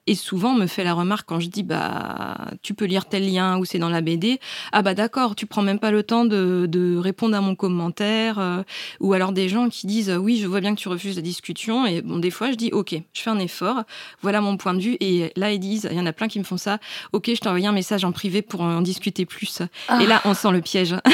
[0.07, 3.31] Et souvent, on me fait la remarque quand je dis, bah, tu peux lire tel
[3.31, 4.39] lien ou c'est dans la BD.
[4.71, 8.63] Ah bah d'accord, tu prends même pas le temps de, de répondre à mon commentaire.
[8.99, 11.85] ou alors des gens qui disent, oui, je vois bien que tu refuses la discussion.
[11.85, 13.83] Et bon, des fois, je dis, ok, je fais un effort.
[14.21, 14.97] Voilà mon point de vue.
[14.99, 16.79] Et là, ils disent, il y en a plein qui me font ça.
[17.13, 19.61] Ok, je t'ai envoyé un message en privé pour en discuter plus.
[19.87, 19.99] Ah.
[20.01, 20.95] Et là, on sent le piège.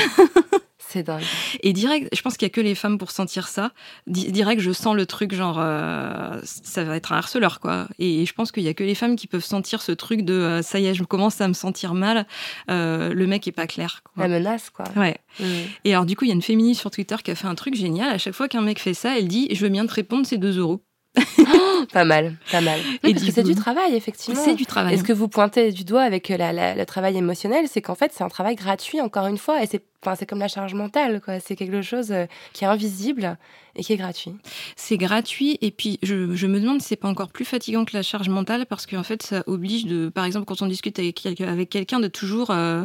[0.94, 1.24] C'est dingue.
[1.62, 3.72] Et direct, je pense qu'il y a que les femmes pour sentir ça.
[4.06, 7.88] Di- Direct, je sens le truc genre euh, ça va être un harceleur quoi.
[8.00, 10.34] Et je pense qu'il y a que les femmes qui peuvent sentir ce truc de
[10.34, 12.28] euh, ça y est, je commence à me sentir mal.
[12.70, 14.02] euh, le mec est pas clair.
[14.14, 14.28] Quoi.
[14.28, 14.86] La menace, quoi.
[14.96, 15.18] Ouais.
[15.40, 15.44] Mm.
[15.86, 17.56] Et alors du coup, il y a une féministe sur Twitter qui a fait un
[17.56, 18.10] truc génial.
[18.14, 20.38] À chaque fois qu'un mec fait ça, elle dit je veux bien te répondre, c'est
[20.38, 20.84] 2 euros.
[21.92, 22.80] Pas mal, pas mal.
[22.80, 24.42] Et Oui, parce que c'est du travail, effectivement.
[24.44, 24.96] C'est du travail.
[24.96, 27.82] Et ce que vous pointez du doigt avec euh, la- la- le travail émotionnel, c'est
[27.82, 30.48] qu'en fait, c'est un travail gratuit, encore une fois, et c'est enfin, c'est comme la
[30.48, 31.40] charge mentale, quoi.
[31.40, 33.38] C'est quelque chose euh, qui est invisible
[33.76, 34.34] et qui est gratuit.
[34.76, 37.96] C'est gratuit et puis je, je me demande si c'est pas encore plus fatigant que
[37.96, 41.16] la charge mentale parce qu'en fait ça oblige de, par exemple quand on discute avec
[41.16, 42.84] quelqu'un, avec quelqu'un de toujours euh,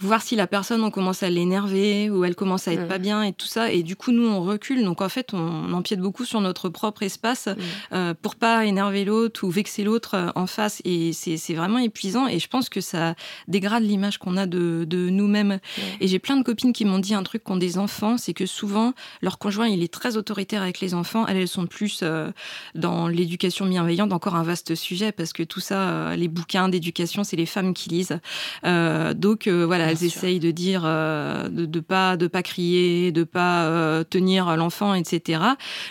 [0.00, 2.88] voir si la personne on commence à l'énerver ou elle commence à être Mm.
[2.88, 3.70] pas bien et tout ça.
[3.70, 4.82] Et du coup nous on recule.
[4.84, 7.54] Donc en fait on, empiète beaucoup sur notre propre espace Mm.
[7.92, 10.82] euh, pour pas énerver l'autre ou vexer l'autre euh, en face.
[10.84, 12.26] Et c'est vraiment épuisant.
[12.26, 13.14] Et je pense que ça
[13.48, 15.58] dégrade l'image qu'on a de, de nous-mêmes.
[16.00, 18.46] Et j'ai plein de copines qui m'ont dit un truc qu'ont des enfants, c'est que
[18.46, 22.30] souvent leur conjoint il est très autoritaire avec les enfants, elles elles sont plus euh,
[22.74, 27.22] dans l'éducation bienveillante, encore un vaste sujet parce que tout ça, euh, les bouquins d'éducation,
[27.24, 28.18] c'est les femmes qui lisent.
[28.64, 30.06] Donc voilà, elles sûr.
[30.06, 34.94] essayent de dire euh, de, de pas de pas crier, de pas euh, tenir l'enfant,
[34.94, 35.42] etc.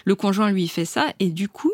[0.05, 1.73] Le conjoint lui fait ça et du coup.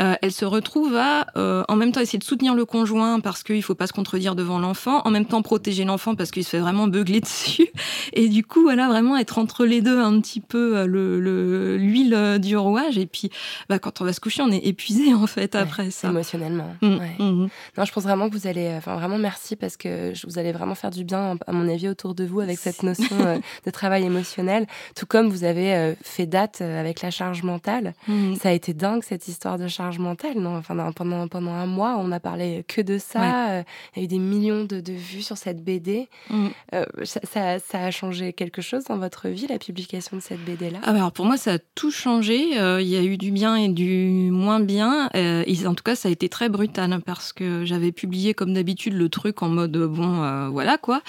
[0.00, 3.42] Euh, elle se retrouve à, euh, en même temps, essayer de soutenir le conjoint parce
[3.42, 6.50] qu'il faut pas se contredire devant l'enfant, en même temps protéger l'enfant parce qu'il se
[6.50, 7.68] fait vraiment beugler dessus.
[8.12, 11.76] Et du coup, voilà, vraiment être entre les deux un petit peu euh, le le-
[11.76, 12.98] l'huile du rouage.
[12.98, 13.30] Et puis,
[13.68, 16.08] bah, quand on va se coucher, on est épuisé en fait après ça.
[16.08, 16.74] Émotionnellement.
[16.82, 17.16] Mm, ouais.
[17.18, 17.48] mm.
[17.78, 20.74] Non, je pense vraiment que vous allez, enfin vraiment merci parce que vous allez vraiment
[20.74, 24.04] faire du bien, à mon avis, autour de vous avec cette notion euh, de travail
[24.04, 24.66] émotionnel.
[24.94, 27.94] Tout comme vous avez fait date avec la charge mentale.
[28.40, 30.38] Ça a été dingue cette histoire de charge mentale.
[30.38, 30.56] Non?
[30.56, 33.50] Enfin, pendant, pendant un mois, on a parlé que de ça.
[33.50, 33.62] Euh,
[33.94, 36.08] il y a eu des millions de, de vues sur cette BD.
[36.30, 36.46] Mm.
[36.74, 40.78] Euh, ça, ça, a changé quelque chose dans votre vie, la publication de cette BD-là
[40.82, 42.58] ah bah Alors pour moi, ça a tout changé.
[42.58, 45.08] Euh, il y a eu du bien et du moins bien.
[45.14, 49.08] en tout cas, ça a été très brutal parce que j'avais publié comme d'habitude le
[49.08, 51.02] truc en mode bon, voilà quoi.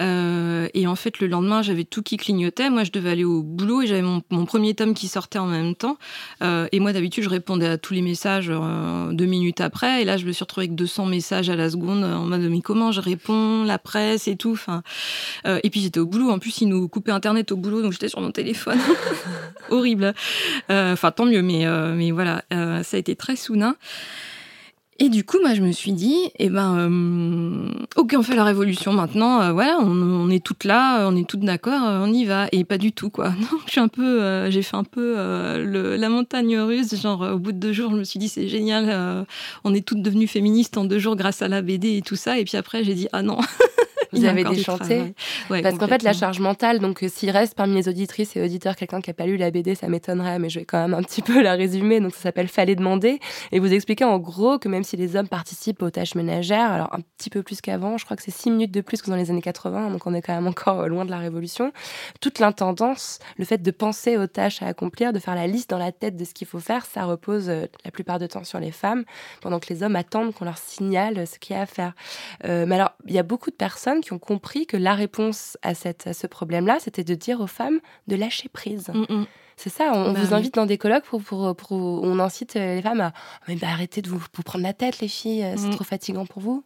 [0.00, 2.70] et en fait, le lendemain, j'avais tout qui clignotait.
[2.70, 5.46] Moi, je devais aller au boulot et j'avais mon, mon, premier tome qui sortait en
[5.46, 5.98] même temps.
[6.40, 8.50] et moi, d'habitude, je répondais à tous les messages
[9.12, 10.02] deux minutes après.
[10.02, 12.60] Et là, je me suis retrouvée avec 200 messages à la seconde en mode mais
[12.60, 14.52] comment je réponds, la presse et tout.
[14.52, 14.82] Enfin,
[15.46, 16.30] euh, et puis j'étais au boulot.
[16.30, 18.78] En plus, ils nous coupaient internet au boulot, donc j'étais sur mon téléphone.
[19.70, 20.14] Horrible.
[20.70, 23.76] Euh, enfin, tant mieux, mais euh, mais voilà, ça a été très soudain.
[25.04, 28.44] Et du coup, moi, je me suis dit, eh ben, euh, ok, on fait la
[28.44, 29.42] révolution maintenant.
[29.42, 32.46] Euh, on, est toutes là, on est toutes d'accord, euh, on y va.
[32.52, 33.30] Et pas du tout, quoi.
[33.40, 36.94] Non, je suis un peu, j'ai fait un peu la montagne russe.
[36.94, 39.26] Genre, au bout de deux jours, je me suis dit, c'est génial,
[39.64, 42.38] on est toutes devenues féministes en deux jours grâce à la BD et tout ça.
[42.38, 43.38] Et puis après, j'ai dit, ah non.
[44.12, 45.14] Vous avez déchanté
[45.48, 49.00] Parce qu'en fait, la charge mentale, donc s'il reste parmi les auditrices et auditeurs quelqu'un
[49.00, 51.22] qui n'a pas lu la BD, ça m'étonnerait, mais je vais quand même un petit
[51.22, 52.00] peu la résumer.
[52.00, 53.20] Donc ça s'appelle Fallait demander.
[53.52, 56.94] Et vous expliquez en gros que même si les hommes participent aux tâches ménagères, alors
[56.94, 59.16] un petit peu plus qu'avant, je crois que c'est six minutes de plus que dans
[59.16, 61.72] les années 80, donc on est quand même encore loin de la révolution,
[62.20, 65.78] toute l'intendance, le fait de penser aux tâches à accomplir, de faire la liste dans
[65.78, 68.60] la tête de ce qu'il faut faire, ça repose euh, la plupart du temps sur
[68.60, 69.04] les femmes,
[69.40, 71.94] pendant que les hommes attendent qu'on leur signale ce qu'il y a à faire.
[72.44, 75.56] Euh, mais alors, il y a beaucoup de personnes qui ont compris que la réponse
[75.62, 78.90] à, cette, à ce problème-là, c'était de dire aux femmes de lâcher prise.
[78.92, 79.26] Mm, mm.
[79.56, 82.82] C'est ça, on bah vous invite dans des colloques pour, pour, pour, on incite les
[82.82, 83.12] femmes à
[83.48, 85.70] mais bah, arrêtez de vous, prendre la tête, les filles, c'est mm.
[85.70, 86.64] trop fatigant pour vous.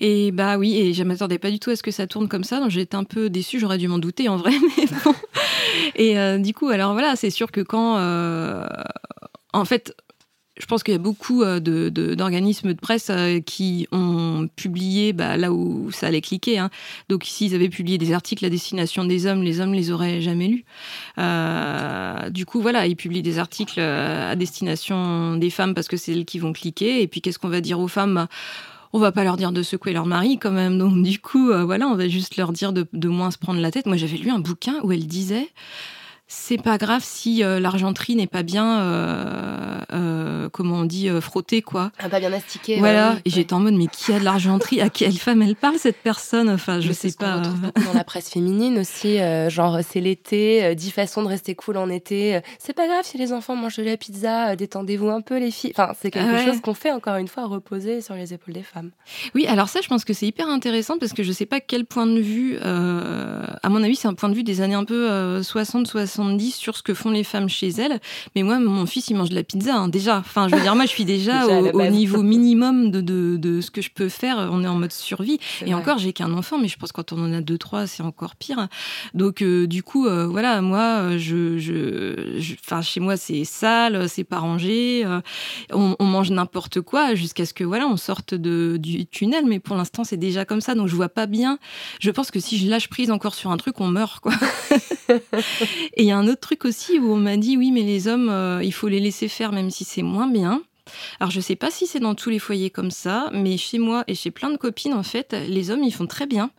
[0.00, 2.44] Et bah oui, et je m'attendais pas du tout à ce que ça tourne comme
[2.44, 5.14] ça, donc j'étais un peu déçue, j'aurais dû m'en douter en vrai, mais bon.
[5.94, 7.96] Et euh, du coup, alors voilà, c'est sûr que quand.
[7.98, 8.66] Euh,
[9.52, 9.96] en fait,
[10.58, 15.36] je pense qu'il y a beaucoup euh, d'organismes de, presse euh, qui ont publié bah,
[15.36, 16.58] là où ça allait cliquer.
[16.58, 16.70] Hein.
[17.08, 20.48] Donc s'ils avaient publié des articles à destination des hommes, les hommes les auraient jamais
[20.48, 20.64] lus.
[21.18, 26.12] Euh, du coup, voilà, ils publient des articles à destination des femmes parce que c'est
[26.12, 27.02] elles qui vont cliquer.
[27.02, 28.14] Et puis qu'est-ce qu'on va dire aux femmes?
[28.14, 28.28] Bah,
[28.92, 30.78] on va pas leur dire de secouer leur mari quand même.
[30.78, 33.70] Donc du coup, voilà, on va juste leur dire de, de moins se prendre la
[33.70, 33.84] tête.
[33.84, 35.48] Moi, j'avais lu un bouquin où elle disait
[36.28, 41.62] c'est pas grave si euh, l'argenterie n'est pas bien, euh, euh, comment on dit, frottée,
[41.62, 41.92] quoi.
[42.00, 42.78] Ah, pas bien astiquée.
[42.78, 43.16] Voilà.
[43.24, 44.80] et j'étais en mode, mais qui a de l'argenterie?
[44.80, 46.50] À quelle femme elle parle, cette personne?
[46.50, 47.42] Enfin, je sais pas.
[47.86, 49.18] dans la presse féminine aussi,
[49.48, 52.40] genre, c'est l'été, dix façons de rester cool en été.
[52.58, 55.72] C'est pas grave si les enfants mangent de la pizza, détendez-vous un peu, les filles.
[55.76, 58.90] Enfin, c'est quelque chose qu'on fait, encore une fois, reposer sur les épaules des femmes.
[59.34, 61.84] Oui, alors ça, je pense que c'est hyper intéressant parce que je sais pas quel
[61.84, 65.40] point de vue, à mon avis, c'est un point de vue des années un peu
[65.40, 66.15] 60-60
[66.50, 68.00] sur ce que font les femmes chez elles.
[68.34, 70.18] Mais moi, mon fils, il mange de la pizza, hein, déjà.
[70.18, 73.80] Enfin, je veux dire, moi, je suis déjà, au, niveau minimum de, de, ce que
[73.80, 74.48] je peux faire.
[74.50, 75.38] On est en mode survie.
[75.64, 77.86] Et encore, j'ai qu'un enfant, mais je pense que quand on en a deux, trois,
[77.86, 78.68] c'est encore pire.
[79.14, 84.24] Donc, euh, du coup, euh, voilà, moi, je, je, enfin, chez moi, c'est sale, c'est
[84.24, 85.04] pas rangé.
[85.04, 85.20] Euh,
[85.72, 89.44] on, mange n'importe quoi jusqu'à ce que, voilà, on sorte de, du tunnel.
[89.46, 90.74] Mais pour l'instant, c'est déjà comme ça.
[90.74, 91.58] Donc, je vois pas bien.
[92.00, 94.32] Je pense que si je lâche prise encore sur un truc, on meurt, quoi.
[95.96, 98.06] Et il y a un autre truc aussi où on m'a dit oui, mais les
[98.06, 100.62] hommes, euh, il faut les laisser faire même si c'est moins bien.
[101.18, 104.04] Alors je sais pas si c'est dans tous les foyers comme ça, mais chez moi
[104.06, 106.52] et chez plein de copines en fait, les hommes ils font très bien.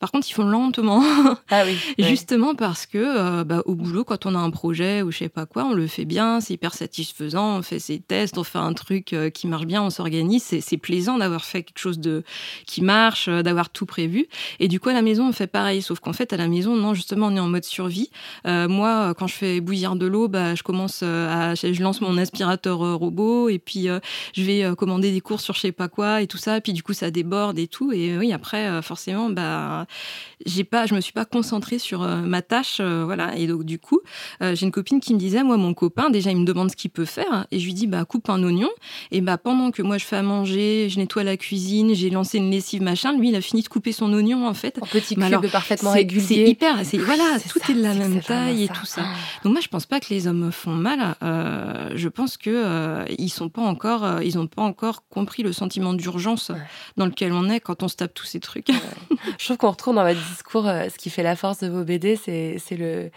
[0.00, 1.02] Par contre, ils font lentement.
[1.48, 1.76] Ah oui.
[1.98, 5.28] Justement parce que euh, bah, au boulot, quand on a un projet ou je sais
[5.28, 8.58] pas quoi, on le fait bien, c'est hyper satisfaisant, on fait ses tests, on fait
[8.58, 10.42] un truc euh, qui marche bien, on s'organise.
[10.42, 12.24] C'est plaisant d'avoir fait quelque chose de
[12.66, 14.26] qui marche, euh, d'avoir tout prévu.
[14.60, 15.82] Et du coup, à la maison, on fait pareil.
[15.82, 18.10] Sauf qu'en fait, à la maison, non, justement, on est en mode survie.
[18.44, 22.78] moi, quand je fais bouillir de l'eau, bah, je commence à, je lance mon aspirateur
[22.78, 23.88] robot et puis
[24.34, 26.58] je vais commander des courses sur je sais pas quoi et tout ça.
[26.58, 27.92] Et puis du coup, ça déborde et tout.
[27.92, 29.65] Et oui, après, forcément, bah
[30.44, 33.36] j'ai pas, je me suis pas concentrée sur euh, ma tâche, euh, voilà.
[33.36, 34.00] Et donc du coup,
[34.42, 36.76] euh, j'ai une copine qui me disait, moi mon copain, déjà il me demande ce
[36.76, 38.68] qu'il peut faire, et je lui dis, bah coupe un oignon,
[39.10, 42.38] et bah pendant que moi je fais à manger, je nettoie la cuisine, j'ai lancé
[42.38, 44.78] une lessive machin, lui il a fini de couper son oignon en fait.
[44.80, 46.22] En petits cubes parfaitement réguliers.
[46.22, 49.02] C'est hyper, c'est voilà, tout est de la même taille et tout ça.
[49.42, 51.16] Donc moi je pense pas que les hommes font mal.
[51.22, 56.52] je pense que ils sont pas encore, ils ont pas encore compris le sentiment d'urgence
[56.96, 58.68] dans lequel on est quand on se tape tous ces trucs.
[59.38, 61.84] je trouve qu'on retrouve dans votre discours euh, ce qui fait la force de vos
[61.84, 63.10] BD, c'est le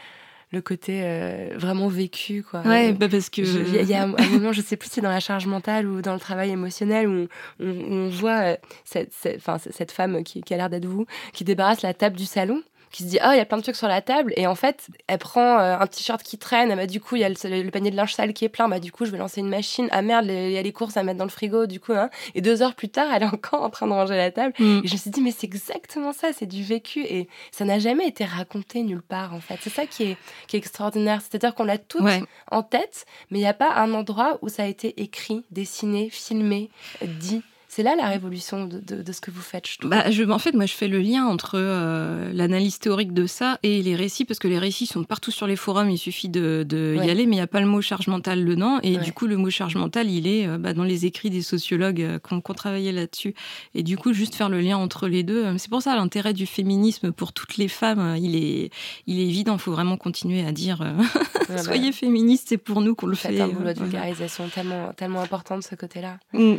[0.52, 2.62] le côté euh, vraiment vécu quoi.
[2.62, 5.12] Ouais bah parce que il y, a un, moment je sais plus si c'est dans
[5.12, 7.28] la charge mentale ou dans le travail émotionnel où
[7.60, 11.84] on, voit euh, cette, cette, cette, femme qui, qui a l'air d'être vous qui débarrasse
[11.84, 13.88] la table du salon qui se dit ah il y a plein de trucs sur
[13.88, 14.34] la table.
[14.36, 16.76] Et en fait elle prend euh, un t-shirt qui traîne.
[16.76, 18.68] Bah du coup il y a le, panier de linge sale qui est plein.
[18.68, 19.88] Bah du coup je vais lancer une machine.
[19.92, 22.10] Ah merde il y a les courses à mettre dans le frigo du coup hein.
[22.36, 24.54] et deux heures plus tard elle est encore en train de ranger la table.
[24.60, 24.82] Mm.
[24.84, 27.02] et je me suis dit mais c'est exactement ça c'est du vécu.
[27.02, 29.58] Et ça n'a jamais été raconté nulle part en fait.
[29.62, 30.18] C'est ça qui est
[30.48, 31.22] qui est extraordinaire.
[31.22, 32.06] C'est-à-dire qu'on l'a tout
[32.52, 36.10] en tête mais il n'y a pas un endroit où ça a été écrit dessiné
[36.10, 36.70] filmé
[37.02, 40.54] dit c'est là la révolution de, ce que vous faites, je Bah, je, en fait,
[40.54, 44.40] moi, je fais le lien entre euh, l'analyse théorique de ça et les récits, parce
[44.40, 46.66] que les récits sont partout sur les forums, il suffit de,
[46.96, 48.80] y aller, mais il n'y a pas le mot charge mentale dedans.
[48.82, 51.44] Et du coup, le mot charge mentale, il est euh, bah, dans les écrits des
[51.44, 53.36] sociologues euh, qui ont, travaillé là-dessus.
[53.76, 56.48] Et du coup, juste faire le lien entre les deux, c'est pour ça l'intérêt du
[56.48, 58.72] féminisme pour toutes les femmes, il est,
[59.06, 59.54] il est évident.
[59.54, 60.84] Il faut vraiment continuer à dire
[61.64, 63.36] soyez féministes, c'est pour nous qu'on le fait.
[63.36, 66.18] C'est un boulot de vulgarisation tellement, tellement important de ce côté-là.
[66.34, 66.56] Mm.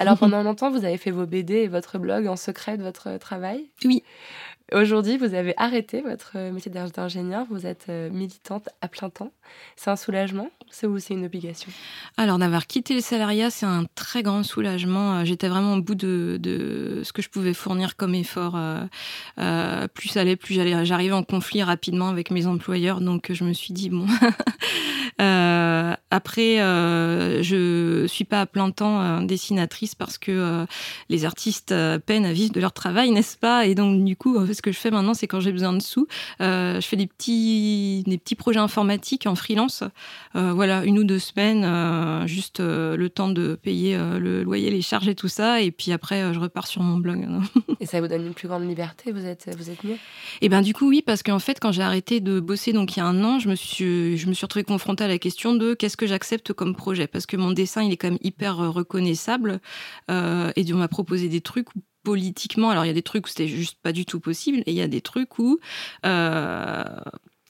[0.00, 3.18] Alors pendant longtemps, vous avez fait vos BD et votre blog en secret de votre
[3.18, 3.66] travail.
[3.84, 4.02] Oui.
[4.72, 9.32] Aujourd'hui, vous avez arrêté votre métier d'ingénieur, vous êtes euh, militante à plein temps.
[9.74, 10.48] C'est un soulagement
[10.84, 11.72] ou c'est une obligation?
[12.16, 15.16] Alors, d'avoir quitté le salariat, c'est un très grand soulagement.
[15.16, 18.56] Euh, j'étais vraiment au bout de, ce que je pouvais fournir comme effort.
[18.56, 23.00] Euh, plus ça allait, plus j'arrivais en conflit rapidement avec mes employeurs.
[23.00, 24.06] Donc, je me suis dit, bon.
[26.10, 26.58] après,
[27.42, 30.66] je suis pas à plein temps dessinatrice parce que
[31.08, 31.74] les artistes
[32.06, 33.66] peinent à vivre de leur travail, n'est-ce pas?
[33.66, 36.06] Et donc, du coup, ce que je fais maintenant, c'est quand j'ai besoin de sous,
[36.40, 39.84] euh, je fais des petits, des petits projets informatiques en freelance.
[40.36, 44.82] Euh, voilà, une ou deux semaines, euh, juste le temps de payer le loyer, les
[44.82, 45.60] charges et tout ça.
[45.60, 47.26] Et puis après, je repars sur mon blog.
[47.80, 49.12] et ça vous donne une plus grande liberté?
[49.12, 49.94] Vous êtes, vous êtes mieux?
[49.94, 49.98] Et
[50.42, 53.00] eh ben du coup, oui, parce qu'en fait, quand j'ai arrêté de bosser, donc il
[53.00, 55.54] y a un an, je me suis, je me suis retrouvée confrontée à la question
[55.54, 57.06] de qu'est-ce que j'accepte comme projet?
[57.06, 59.60] Parce que mon dessin, il est quand même hyper reconnaissable.
[60.08, 61.68] et on m'a proposé des trucs
[62.02, 64.70] politiquement, alors il y a des trucs où c'était juste pas du tout possible, et
[64.70, 65.58] il y a des trucs où
[66.06, 66.84] euh,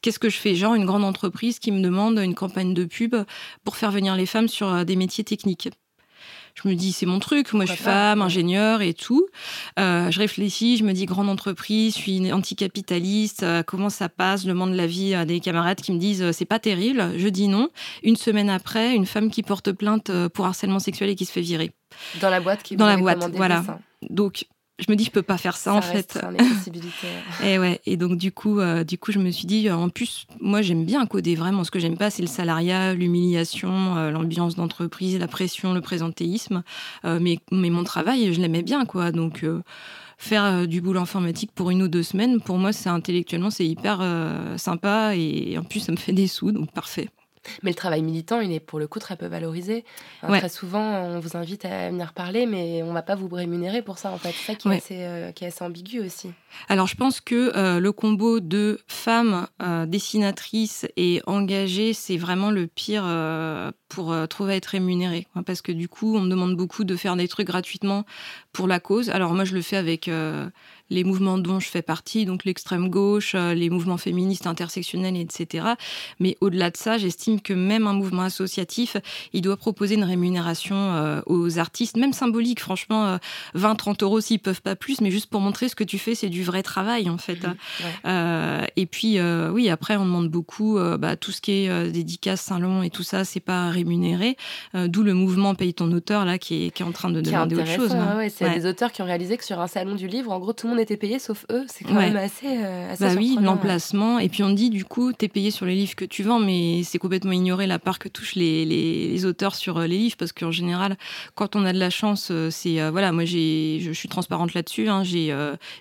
[0.02, 0.54] qu'est-ce que je fais?
[0.54, 3.16] Genre une grande entreprise qui me demande une campagne de pub
[3.64, 5.70] pour faire venir les femmes sur euh, des métiers techniques.
[6.54, 9.26] Je me dis, c'est mon truc, moi je suis femme, ingénieure et tout.
[9.78, 14.48] Euh, je réfléchis, je me dis, grande entreprise, je suis anticapitaliste, comment ça passe Je
[14.48, 17.12] demande l'avis à des camarades qui me disent, c'est pas terrible.
[17.16, 17.68] Je dis non.
[18.02, 21.40] Une semaine après, une femme qui porte plainte pour harcèlement sexuel et qui se fait
[21.40, 21.72] virer.
[22.20, 23.64] Dans la boîte qui Dans la boîte, voilà.
[24.08, 24.46] Donc,
[24.80, 26.18] je me dis je peux pas faire ça, en fait.
[27.44, 27.80] et ouais.
[27.86, 30.62] Et donc du coup, euh, du coup, je me suis dit euh, en plus, moi
[30.62, 31.64] j'aime bien coder vraiment.
[31.64, 36.62] Ce que j'aime pas, c'est le salariat, l'humiliation, euh, l'ambiance d'entreprise, la pression, le présentéisme.
[37.04, 39.12] mais mais mon travail, je l'aimais bien quoi.
[39.12, 39.44] Donc
[40.18, 44.02] faire du boulot informatique pour une ou deux semaines, pour moi, c'est intellectuellement, c'est hyper
[44.56, 47.08] sympa et en plus, ça me fait des sous, donc parfait.
[47.62, 49.84] Mais le travail militant, il est pour le coup très peu valorisé.
[50.22, 53.98] Très souvent, on vous invite à venir parler, mais on va pas vous rémunérer pour
[53.98, 54.10] ça.
[54.10, 56.30] En fait, c'est ça qui, est assez, euh, qui est assez ambigu aussi.
[56.68, 62.50] Alors, je pense que euh, le combo de femmes euh, dessinatrices et engagées, c'est vraiment
[62.50, 63.04] le pire
[63.88, 65.26] pour trouver à être rémunérée.
[65.46, 68.04] Parce que du coup, on me demande beaucoup de faire des trucs gratuitement
[68.52, 69.10] pour la cause.
[69.10, 70.10] Alors, moi, je le fais avec
[70.90, 75.68] les mouvements dont je fais partie, donc l'extrême gauche, euh, les mouvements féministes intersectionnels, etc.
[76.18, 78.96] Mais au-delà de ça, j'estime que même un mouvement associatif,
[79.32, 83.18] il doit proposer une rémunération euh, aux artistes, même symbolique, franchement,
[83.54, 85.98] 20, euh, 30 euros s'ils peuvent pas plus, mais juste pour montrer ce que tu
[85.98, 87.46] fais, c'est du vrai travail en fait.
[88.76, 92.90] et puis, oui, après, on demande beaucoup bah, tout ce qui est dédicace, salon et
[92.90, 94.36] tout ça, c'est pas rémunéré.
[94.74, 97.56] D'où le mouvement Paye ton auteur là qui est, qui est en train de demander
[97.56, 97.94] autre chose.
[98.16, 100.52] Ouais, c'est des auteurs qui ont réalisé que sur un salon du livre, en gros,
[100.52, 101.64] tout le monde était payé sauf eux.
[101.68, 104.18] C'est quand même assez, euh, bah oui, l'emplacement.
[104.18, 106.38] Et puis on dit du coup, tu es payé sur les livres que tu vends,
[106.38, 110.16] mais c'est complètement ignoré la part que touchent les, les, auteurs sur euh, les livres,
[110.18, 110.96] parce qu'en général,
[111.34, 114.88] quand on a de la chance, euh, c'est voilà, moi j'ai, je suis transparente là-dessus.
[114.88, 115.34] Hein, j'ai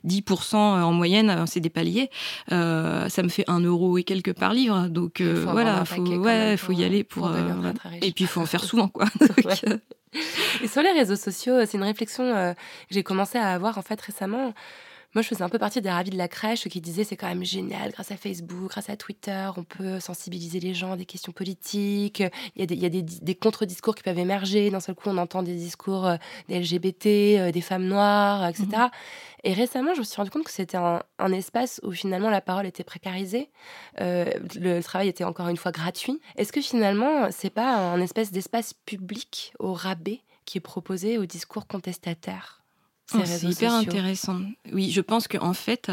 [0.06, 2.10] 10% en moyenne, c'est des paliers.
[2.50, 4.88] ça me fait un euro et quelques par livre.
[4.88, 7.32] Donc voilà, faut, ouais, faut y aller pour.
[8.02, 9.06] et puis il faut en faire souvent, quoi.
[10.64, 12.56] Et sur les réseaux sociaux, c'est une réflexion que
[12.90, 14.54] j'ai commencé à avoir en fait récemment.
[15.16, 17.28] Moi, je faisais un peu partie des ravis de la crèche qui disaient c'est quand
[17.28, 21.06] même génial, grâce à Facebook, grâce à Twitter, on peut sensibiliser les gens à des
[21.06, 22.22] questions politiques.
[22.56, 24.70] Il y a des, il y a des, des contre-discours qui peuvent émerger.
[24.70, 28.68] D'un seul coup, on entend des discours euh, des LGBT, euh, des femmes noires, etc.
[28.68, 28.90] Mmh.
[29.46, 32.42] Et récemment, je me suis rendu compte que c'était un, un, espace où finalement la
[32.42, 33.50] parole était précarisée,
[34.02, 36.20] euh, le travail était encore une fois gratuit.
[36.36, 41.26] Est-ce que finalement, c'est pas un espèce d'espace public au rabais qui est proposé au
[41.26, 42.59] discours contestataire Oh,
[43.10, 44.42] c'est hyper intéressant.
[44.72, 45.92] Oui, je pense qu'en fait,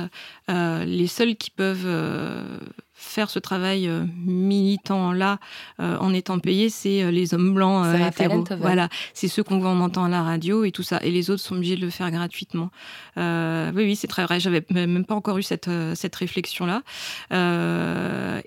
[0.51, 2.59] euh, les seuls qui peuvent euh,
[2.97, 5.38] faire ce travail euh, militant là
[5.80, 8.44] euh, en étant payé, c'est euh, les hommes blancs hétéros.
[8.59, 10.99] Voilà, c'est ceux qu'on voit, on entend à la radio et tout ça.
[11.03, 12.70] Et les autres sont obligés de le faire gratuitement.
[13.16, 14.40] oui, oui, c'est très vrai.
[14.40, 16.82] J'avais même pas encore eu cette, cette réflexion là.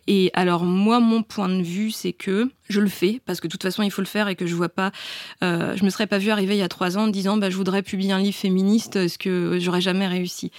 [0.07, 3.51] et alors moi, mon point de vue, c'est que je le fais parce que de
[3.51, 4.91] toute façon il faut le faire et que je vois pas
[5.43, 7.49] euh, je me serais pas vue arriver il y a trois ans en disant bah
[7.49, 10.51] je voudrais publier un livre féministe est-ce que j'aurais jamais réussi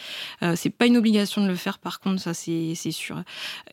[0.43, 3.23] euh, c'est pas une obligation de le faire par contre ça c'est sûr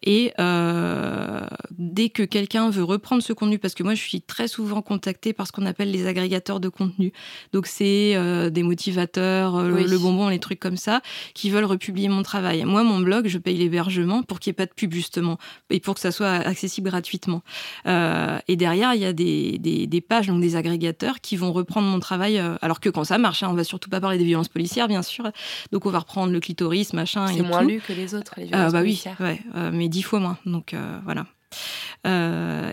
[0.08, 1.45] et euh,
[1.78, 5.34] dès que quelqu'un veut reprendre ce contenu parce que moi je suis très souvent contactée
[5.34, 7.14] par ce qu'on appelle les agrégateurs de contenu
[7.53, 11.01] donc c'est euh, des motivateurs le bonbon les trucs comme ça
[11.36, 14.64] qui veulent republier mon travail moi mon blog je paye l'hébergement pour qu'il n'y ait
[14.64, 15.38] pas de pub justement
[15.70, 17.43] et pour que ça soit accessible gratuitement
[17.86, 21.51] euh, euh, et derrière, il y a des, des, pages, donc des agrégateurs, qui vont
[21.51, 22.39] reprendre mon travail.
[22.39, 24.88] Euh, alors que quand ça marche, hein, on va surtout pas parler des violences policières,
[24.88, 25.30] bien sûr.
[25.72, 27.28] Donc on va reprendre le clitoris, machin.
[27.28, 29.18] C'est moins lu que les autres, les violences bah policières.
[29.20, 30.38] Oui, ouais, mais dix fois moins.
[30.45, 31.26] Donc voilà.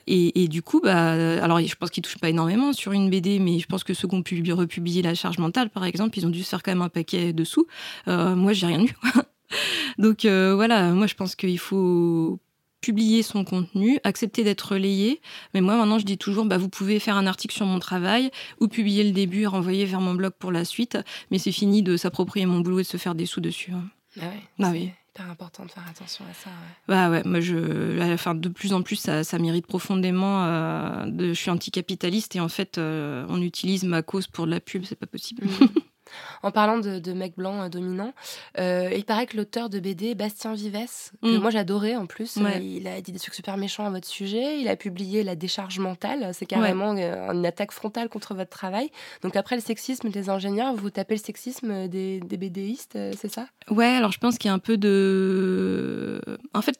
[0.07, 1.13] et, du coup, bah,
[1.43, 4.09] alors je pense qu'ils touchent pas énormément sur une BD, mais je pense que ceux
[4.09, 6.73] qui ont pu republier La Charge Mentale, par exemple, ils ont dû se faire quand
[6.73, 7.67] même un paquet dessous.
[8.09, 8.95] Euh, moi, j'ai rien eu.
[9.99, 12.41] Donc voilà, moi je pense qu'il faut
[12.85, 15.23] publier son contenu, accepter d'être relayé.
[15.55, 18.31] Mais moi, maintenant, je dis toujours, bah, vous pouvez faire un article sur mon travail
[18.61, 20.99] ou publier le début et renvoyer vers mon blog pour la suite.
[21.31, 23.73] Mais c'est fini de s'approprier mon boulot et de se faire des sous dessus.
[23.73, 23.85] Hein.
[24.21, 24.91] Ah ouais, ah oui.
[25.15, 26.51] Hyper important de faire attention à ça.
[26.89, 30.45] Bah ouais, moi, je, enfin, de plus en plus, ça, ça mérite profondément.
[30.45, 34.51] Euh, de, je suis anticapitaliste et en fait, euh, on utilise ma cause pour de
[34.51, 35.45] la pub, c'est pas possible.
[35.45, 35.67] Mm.
[36.43, 38.13] En parlant de, de mecs blancs euh, dominants,
[38.59, 41.41] euh, il paraît que l'auteur de BD, Bastien Vives, que mm.
[41.41, 44.61] moi j'adorais en plus, euh, il a dit des trucs super méchants à votre sujet,
[44.61, 48.91] il a publié La décharge mentale, c'est carrément une attaque frontale contre votre travail.
[49.23, 53.47] Donc après le sexisme des ingénieurs, vous tapez le sexisme des, des BDistes, c'est ça?
[53.71, 56.21] Ouais, alors je pense qu'il y a un peu de...
[56.53, 56.79] En fait,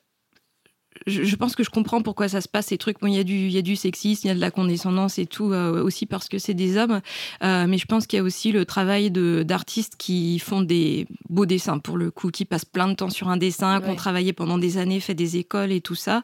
[1.07, 3.01] je, pense que je comprends pourquoi ça se passe ces trucs.
[3.01, 4.51] Bon, il y a du, il y a du sexisme, il y a de la
[4.51, 7.01] condescendance et tout euh, aussi parce que c'est des hommes.
[7.43, 11.07] Euh, mais je pense qu'il y a aussi le travail de d'artistes qui font des
[11.29, 13.97] beaux dessins pour le coup, qui passent plein de temps sur un dessin, qui ont
[13.97, 16.23] travaillé pendant des années, fait des écoles et tout ça,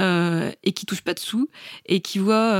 [0.00, 1.48] euh, et qui touchent pas de sous
[1.86, 2.54] et qui voient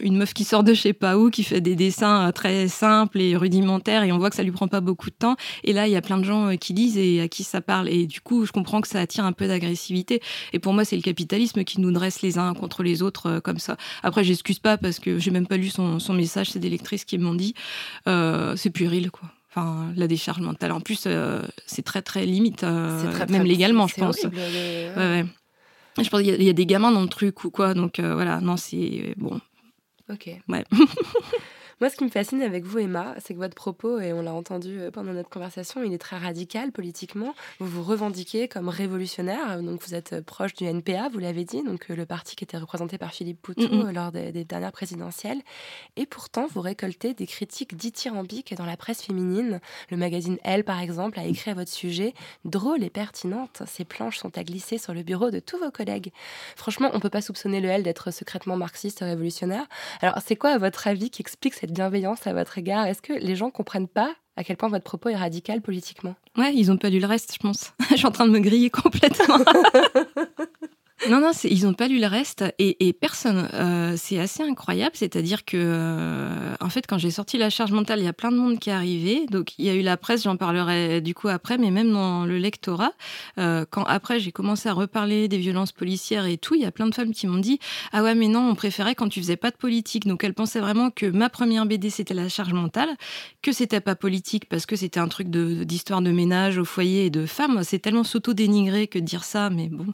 [0.00, 3.20] une meuf qui sort de je sais pas où, qui fait des dessins très simples
[3.20, 5.36] et rudimentaires et on voit que ça lui prend pas beaucoup de temps.
[5.64, 7.88] Et là, il y a plein de gens qui lisent et à qui ça parle.
[7.88, 10.20] Et du coup, je comprends que ça attire un peu d'agressivité.
[10.52, 13.40] Et pour moi, c'est le capitalisme qui nous dresse les uns contre les autres euh,
[13.40, 13.76] comme ça.
[14.02, 17.18] Après, j'excuse pas parce que j'ai même pas lu son, message, c'est des lectrices qui
[17.18, 17.54] m'ont dit.
[18.08, 19.30] Euh, c'est puéril, quoi.
[19.50, 20.72] Enfin, la décharge mentale.
[20.72, 24.22] En plus, euh, c'est très très limite, même légalement, je pense.
[24.22, 25.24] Ouais,
[25.98, 28.40] Je pense qu'il y, y, a des gamins dans le truc ou quoi, donc voilà,
[28.40, 29.40] non, c'est bon.
[30.08, 30.30] Ok.
[30.48, 30.64] Ouais.
[31.80, 34.34] Moi, ce qui me fascine avec vous, Emma, c'est que votre propos, et on l'a
[34.34, 37.34] entendu euh, pendant notre conversation, il est très radical politiquement.
[37.58, 41.90] Vous vous revendiquez comme révolutionnaire, donc vous êtes proche du NPA, vous l'avez dit, donc
[41.90, 45.40] euh, le parti qui était représenté par Philippe Poutou euh, lors des, dernières présidentielles.
[45.96, 49.58] Et pourtant, vous récoltez des critiques dithyrambiques dans la presse féminine.
[49.88, 52.12] Le magazine Elle, par exemple, a écrit à votre sujet
[52.44, 53.62] drôle et pertinente.
[53.66, 56.12] Ces planches sont à glisser sur le bureau de tous vos collègues.
[56.56, 59.66] Franchement, on ne peut pas soupçonner le Elle d'être secrètement marxiste révolutionnaire.
[60.02, 62.86] Alors, c'est quoi, à votre avis, qui explique cette bienveillance à votre égard.
[62.86, 66.14] Est-ce que les gens comprennent pas à quel point votre propos est radical politiquement?
[66.36, 67.72] Ouais, ils ont pas lu le reste, je pense.
[67.90, 69.38] je suis en train de me griller complètement.
[71.08, 73.48] Non, non, ils n'ont pas lu le reste et, personne.
[73.54, 74.94] Euh, c'est assez incroyable.
[74.94, 78.30] C'est-à-dire que, euh, en fait, quand j'ai sorti la charge mentale, il y a plein
[78.30, 79.24] de monde qui est arrivé.
[79.30, 82.26] Donc, il y a eu la presse, j'en parlerai du coup après, mais même dans
[82.26, 82.92] le lectorat,
[83.38, 86.70] euh, quand après j'ai commencé à reparler des violences policières et tout, il y a
[86.70, 87.60] plein de femmes qui m'ont dit
[87.92, 90.06] Ah ouais, mais non, on préférait quand tu faisais pas de politique.
[90.06, 92.90] Donc, elles pensaient vraiment que ma première BD, c'était la charge mentale,
[93.40, 97.10] que c'était pas politique parce que c'était un truc d'histoire de, ménage au foyer et
[97.10, 97.62] de femmes.
[97.62, 99.86] C'est tellement s'auto-dénigrer que de dire ça, mais bon,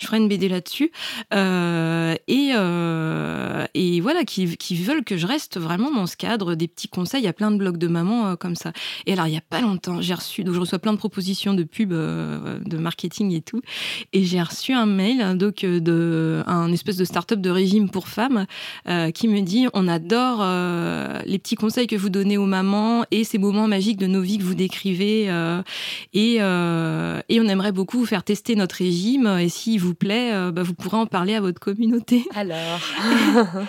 [0.00, 0.90] je ferai une BD là-dessus.
[1.34, 6.54] Euh, et, euh, et voilà, qui, qui, veulent que je reste vraiment dans ce cadre,
[6.54, 7.22] des petits conseils.
[7.22, 8.72] Il y a plein de blogs de maman euh, comme ça.
[9.06, 11.54] Et alors, il n'y a pas longtemps, j'ai reçu, donc je reçois plein de propositions
[11.54, 13.60] de pub, de marketing et tout.
[14.12, 18.46] Et j'ai reçu un mail donc, de un espèce de start-up de régime pour femmes
[19.14, 20.40] qui me dit On adore
[21.26, 24.38] les petits conseils que vous donnez aux mamans et ces moments magiques de nos vies
[24.38, 25.24] que vous décrivez.
[26.12, 26.40] et, et
[27.40, 29.26] on aimerait beaucoup vous faire tester notre régime.
[29.40, 32.24] Et s'il vous plaît, euh, bah, vous pourrez en parler à votre communauté.
[32.34, 32.80] Alors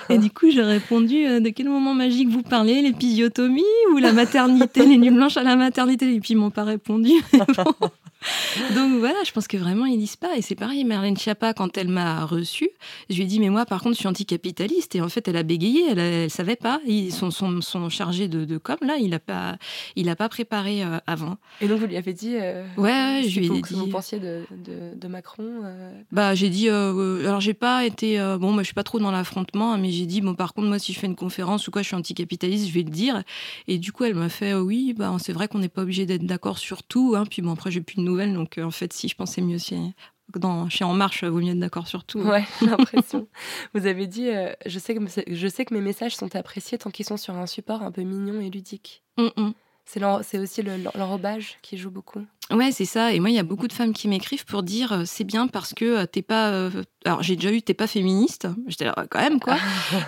[0.09, 3.63] Et du coup, j'ai répondu euh, de quel moment magique vous parlez L'épisiotomie
[3.93, 6.13] ou la maternité Les nuits blanches à la maternité?
[6.13, 7.11] Et puis, ils m'ont pas répondu.
[8.75, 10.35] Donc voilà, je pense que vraiment ils lisent pas.
[10.37, 12.69] Et c'est pareil, Merlène Schiappa, quand elle m'a reçue,
[13.09, 15.37] je lui ai dit mais moi par contre je suis anticapitaliste et en fait elle
[15.37, 16.79] a bégayé, elle, elle savait pas.
[16.87, 19.57] Ils sont, sont, sont chargés de, de com là, il a pas,
[19.95, 21.37] il a pas préparé euh, avant.
[21.61, 22.35] Et donc vous lui avez dit.
[22.35, 23.61] euh, Ouais, je lui ai dit.
[23.61, 25.43] que vous pensiez de, de, de Macron.
[25.63, 28.99] euh, Bah j'ai dit, euh, alors j'ai pas été, bon moi je suis pas trop
[28.99, 31.67] dans l'affrontement, hein, mais j'ai dit bon par contre moi si je fais une conférence
[31.67, 33.23] ou quoi je suis anticapitaliste, je vais le dire.
[33.67, 36.25] Et du coup elle m'a fait oui, bah c'est vrai qu'on n'est pas obligé d'être
[36.25, 37.13] d'accord sur tout.
[37.15, 37.25] Hein.
[37.29, 39.55] Puis bon après j'ai plus de nouvelles, donc euh, en fait si je pensais mieux
[39.55, 39.75] aussi
[40.33, 42.19] dans chez En Marche, vaut mieux être d'accord sur tout.
[42.19, 43.27] Ouais, l'impression.
[43.73, 46.89] vous avez dit euh, je, sais que, je sais que mes messages sont appréciés tant
[46.91, 49.03] qu'ils sont sur un support un peu mignon et ludique.
[49.17, 49.53] Hum, hum.
[49.87, 52.25] C'est aussi le- l'enrobage qui joue beaucoup.
[52.51, 53.13] Ouais, c'est ça.
[53.13, 55.47] Et moi, il y a beaucoup de femmes qui m'écrivent pour dire euh, c'est bien
[55.47, 56.49] parce que t'es pas.
[56.51, 56.71] euh,
[57.05, 58.47] Alors, j'ai déjà eu t'es pas féministe.
[58.67, 59.57] J'étais là, quand même, quoi.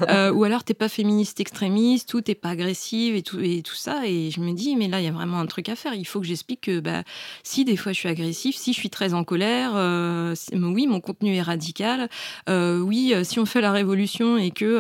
[0.10, 3.76] Euh, ou alors t'es pas féministe extrémiste, ou t'es pas agressive et tout, et tout
[3.76, 4.06] ça.
[4.06, 5.94] Et je me dis, mais là, il y a vraiment un truc à faire.
[5.94, 7.04] Il faut que j'explique que bah,
[7.44, 11.02] si des fois je suis agressive, si je suis très en colère, euh, oui, mon
[11.02, 12.10] contenu est radical.
[12.50, 14.78] Euh, oui, si on fait la révolution et que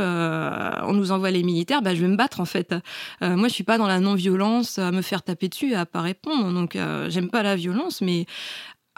[0.83, 2.73] on nous envoie les militaires, bah, je vais me battre en fait.
[3.21, 6.51] Moi, je suis pas dans la non-violence, à me faire taper dessus, à pas répondre.
[6.53, 6.77] Donc,
[7.09, 8.25] j'aime pas la violence, mais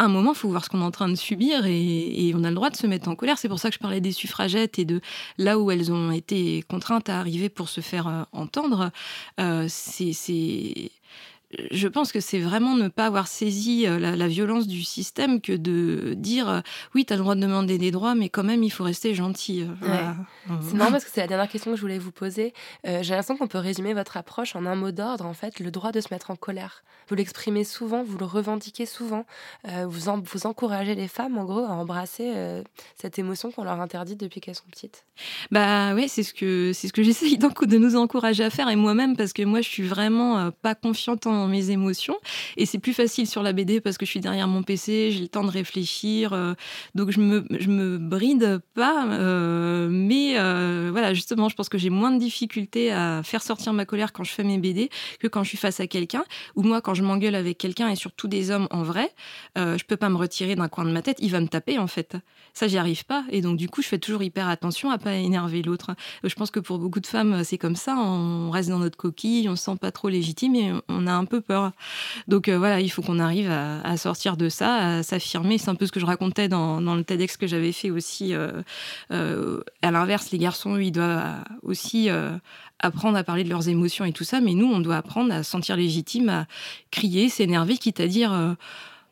[0.06, 2.50] un moment, il faut voir ce qu'on est en train de subir et, on a
[2.50, 3.38] le droit de se mettre en colère.
[3.38, 5.02] C'est pour ça que je parlais des suffragettes et de
[5.38, 8.92] là où elles ont été contraintes à arriver pour se faire euh, entendre.
[9.40, 10.92] Euh, c'est-
[11.72, 15.42] je pense que c'est vraiment ne pas avoir saisi euh, la, la violence du système
[15.42, 16.60] que de dire euh,
[16.94, 19.16] oui, tu as le droit de demander des droits, mais quand même, il faut rester
[19.16, 19.64] gentil.
[19.64, 20.12] euh.
[20.62, 22.54] C'est marrant parce que c'est la dernière question que je voulais vous poser.
[22.88, 25.72] Euh, J'ai l'impression qu'on peut résumer votre approche en un mot d'ordre, en fait, le
[25.72, 26.84] droit de se mettre en colère.
[27.08, 29.26] Vous l'exprimez souvent, vous le revendiquez souvent,
[29.68, 32.62] euh, vous, en- vous encouragez les femmes, en gros, à embrasser euh,
[32.96, 35.06] cette émotion qu'on leur interdit depuis qu'elles sont petites.
[35.52, 39.18] Bah oui, c'est ce que ce que j'essaye de nous encourager à faire et moi-même
[39.18, 42.18] parce que moi je suis vraiment pas confiante en mes émotions
[42.58, 45.22] et c'est plus facile sur la BD parce que je suis derrière mon PC, j'ai
[45.22, 46.54] le temps de réfléchir, euh,
[46.96, 51.78] donc je me je me bride pas, euh, mais euh, voilà justement je pense que
[51.78, 55.28] j'ai moins de difficultés à faire sortir ma colère quand je fais mes BD que
[55.28, 56.24] quand je suis face à quelqu'un
[56.56, 59.12] ou moi quand je m'engueule avec quelqu'un et surtout des hommes en vrai,
[59.56, 61.88] je peux pas me retirer d'un coin de ma tête, il va me taper en
[61.88, 62.18] fait.
[62.54, 63.24] Ça, j'y arrive pas.
[63.30, 65.96] Et donc, du coup, je fais toujours hyper attention à pas énerver l'autre.
[66.24, 67.96] Je pense que pour beaucoup de femmes, c'est comme ça.
[67.98, 71.26] On reste dans notre coquille, on se sent pas trop légitime et on a un
[71.30, 71.72] peu peur.
[72.28, 75.58] Donc, euh, voilà, il faut qu'on arrive à, sortir de ça, à s'affirmer.
[75.58, 78.34] C'est un peu ce que je racontais dans, le TEDx que j'avais fait aussi.
[78.34, 78.62] euh,
[79.12, 81.24] euh, à l'inverse, les garçons, ils doivent
[81.62, 82.10] aussi
[82.80, 84.42] apprendre à parler de leurs émotions et tout ça.
[84.42, 86.46] Mais nous, on doit apprendre à se sentir légitime, à
[86.92, 88.58] crier, s'énerver, quitte à dire.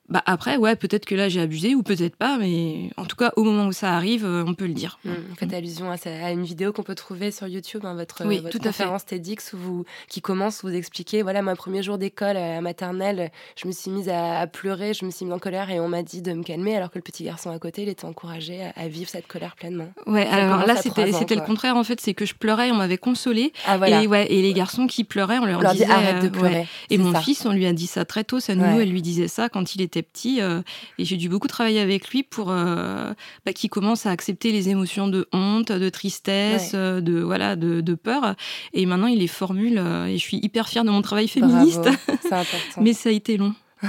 [0.10, 3.16] Euh, bah après, ouais, peut-être que là j'ai abusé ou peut-être pas, mais en tout
[3.16, 5.00] cas, au moment où ça arrive, euh, on peut le dire.
[5.04, 5.10] Mm.
[5.30, 8.50] Vous faites allusion à, une vidéo qu'on peut trouver sur YouTube, hein, votre, Oui, votre
[8.50, 8.84] tout à fait.
[8.84, 12.62] conférence TEDx où vous, qui commence, vous expliquez, voilà, mon premier jour d'école à la
[12.62, 13.32] maternelle,
[13.62, 15.88] je me suis mise à, à pleurer, je me suis mise en colère et on
[15.90, 18.64] m'a dit de me calmer, alors que le petit garçon à côté, il était encouragé
[18.64, 19.90] à, à vivre cette colère pleinement.
[20.06, 22.98] Ouais, Ça alors là c'était le contraire en fait, c'est que je pleurais, on m'avait
[22.98, 25.80] consolée Ah voilà, et ouais, et les garçons qui pleuraient, on leur, on leur dit
[25.80, 26.50] disait arrête de euh, pleurer.
[26.56, 26.68] ouais.
[26.90, 27.22] Et mon ça.
[27.22, 28.40] fils, on lui a dit ça très tôt.
[28.40, 28.84] Sa nounou, Ouais.
[28.84, 30.42] elle lui disait ça quand il était petit.
[30.42, 30.62] euh,
[30.98, 33.14] et j'ai dû beaucoup travailler avec lui pour euh,
[33.46, 36.80] bah, qu'il commence à accepter les émotions de honte, de tristesse, Ouais.
[36.80, 38.36] euh, de voilà, de, de peur.
[38.74, 39.78] Et maintenant, il les formule.
[39.78, 41.82] et je suis hyper fière de mon travail féministe.
[41.82, 42.82] Bravo, c'est important.
[42.82, 43.54] Mais ça a été long.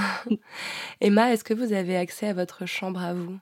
[1.01, 3.37] Emma, est-ce que vous avez accès à votre chambre à vous?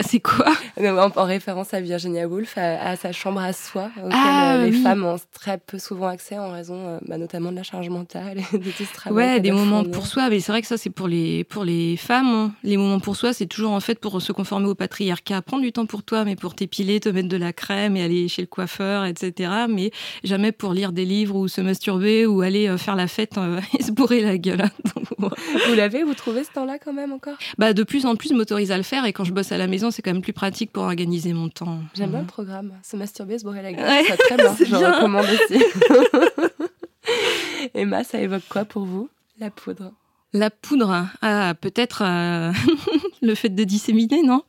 [0.00, 0.46] C'est quoi?
[0.80, 4.64] En, en référence à Virginia Woolf, à, à sa chambre à soi, auquel Ah, euh,
[4.66, 4.82] les oui.
[4.82, 8.38] femmes ont très peu souvent accès en raison euh, bah, notamment de la charge mentale
[8.52, 9.16] et de tout ce travail.
[9.34, 9.90] Ouais, des moments fournir.
[9.92, 12.26] pour soi, mais c'est vrai que ça c'est pour les pour les femmes.
[12.28, 12.52] hein.
[12.62, 15.72] Les moments pour soi, c'est toujours en fait pour se conformer au patriarcat, prendre du
[15.72, 18.48] temps pour toi, mais pour t'épiler, te mettre de la crème et aller chez le
[18.48, 19.50] coiffeur, etc.
[19.68, 19.90] Mais
[20.24, 23.60] jamais pour lire des livres ou se masturber ou aller euh, faire la fête euh,
[23.78, 24.60] et se bourrer la gueule.
[24.62, 24.70] hein.
[25.20, 25.32] Donc.
[25.68, 27.36] Vous l'avez, vous trouvez ce temps-là quand même encore?
[27.58, 29.58] Bah de plus en plus, je m'autorise à le faire et quand je bosse à
[29.58, 31.80] la maison, c'est quand même plus pratique pour organiser mon temps.
[31.94, 32.72] J'aime bien le programme.
[32.82, 34.56] Se masturber, se bourrer la gueule, Ouais, c'est très bien.
[34.58, 34.92] Je bien.
[34.94, 35.62] recommande aussi.
[37.74, 39.08] Emma, ça évoque quoi pour vous?
[39.38, 39.92] La poudre.
[40.34, 42.52] La poudre, ah, peut-être euh,
[43.22, 44.42] le fait de disséminer, non?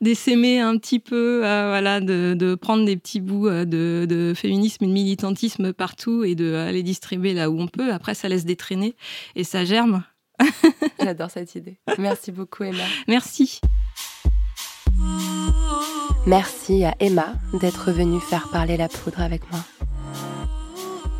[0.00, 4.32] D'essaimer un petit peu, euh, voilà, de, de prendre des petits bouts euh, de, de
[4.36, 7.92] féminisme et de militantisme partout et de les distribuer là où on peut.
[7.92, 8.94] Après, ça laisse des traînées
[9.34, 10.04] et ça germe.
[11.02, 11.78] J'adore cette idée.
[11.98, 12.84] Merci beaucoup, Emma.
[13.08, 13.60] Merci.
[16.26, 19.60] Merci à Emma d'être venue faire parler la poudre avec moi.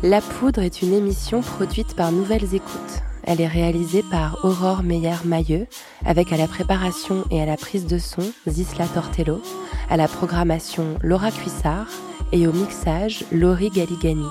[0.03, 3.01] La poudre est une émission produite par Nouvelles Écoutes.
[3.23, 5.65] Elle est réalisée par Aurore Meyer-Mailleux,
[6.05, 9.41] avec à la préparation et à la prise de son Zisla Tortello,
[9.89, 11.87] à la programmation Laura Cuissard
[12.31, 14.29] et au mixage Laurie Galigani.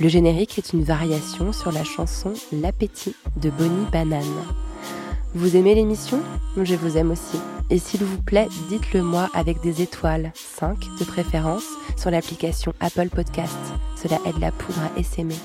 [0.00, 4.24] Le générique est une variation sur la chanson L'appétit de Bonnie Banane.
[5.34, 6.20] Vous aimez l'émission?
[6.60, 7.38] Je vous aime aussi.
[7.70, 11.64] Et s'il vous plaît, dites-le moi avec des étoiles, 5 de préférence,
[11.96, 13.56] sur l'application Apple Podcast.
[13.96, 15.38] Cela aide la poudre à essaimer.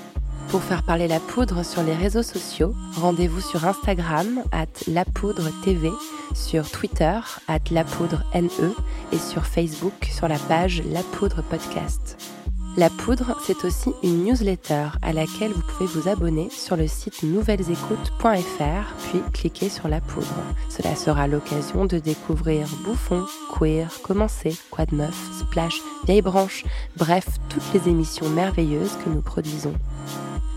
[0.48, 5.90] Pour faire parler la poudre sur les réseaux sociaux, rendez-vous sur Instagram at lapoudre.tv,
[6.34, 7.18] sur Twitter
[7.48, 8.70] at lapoudre.ne
[9.12, 12.37] et sur Facebook sur la page La Poudre Podcast.
[12.78, 17.24] La Poudre, c'est aussi une newsletter à laquelle vous pouvez vous abonner sur le site
[17.24, 20.32] nouvellesécoutes.fr, puis cliquer sur La Poudre.
[20.68, 26.64] Cela sera l'occasion de découvrir Bouffon, Queer, Commencer, Quoi de Meuf, Splash, Vieille Branche,
[26.96, 29.74] bref, toutes les émissions merveilleuses que nous produisons.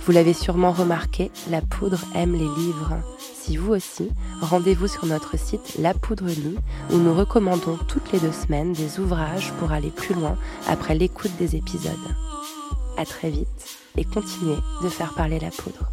[0.06, 2.98] Vous l'avez sûrement remarqué, La Poudre aime les livres.
[3.44, 6.58] Si vous aussi, rendez-vous sur notre site La Poudre Lit,
[6.92, 10.38] où nous recommandons toutes les deux semaines des ouvrages pour aller plus loin
[10.68, 11.92] après l'écoute des épisodes.
[13.00, 13.48] À très vite
[13.98, 15.92] et continuez de faire parler la poudre.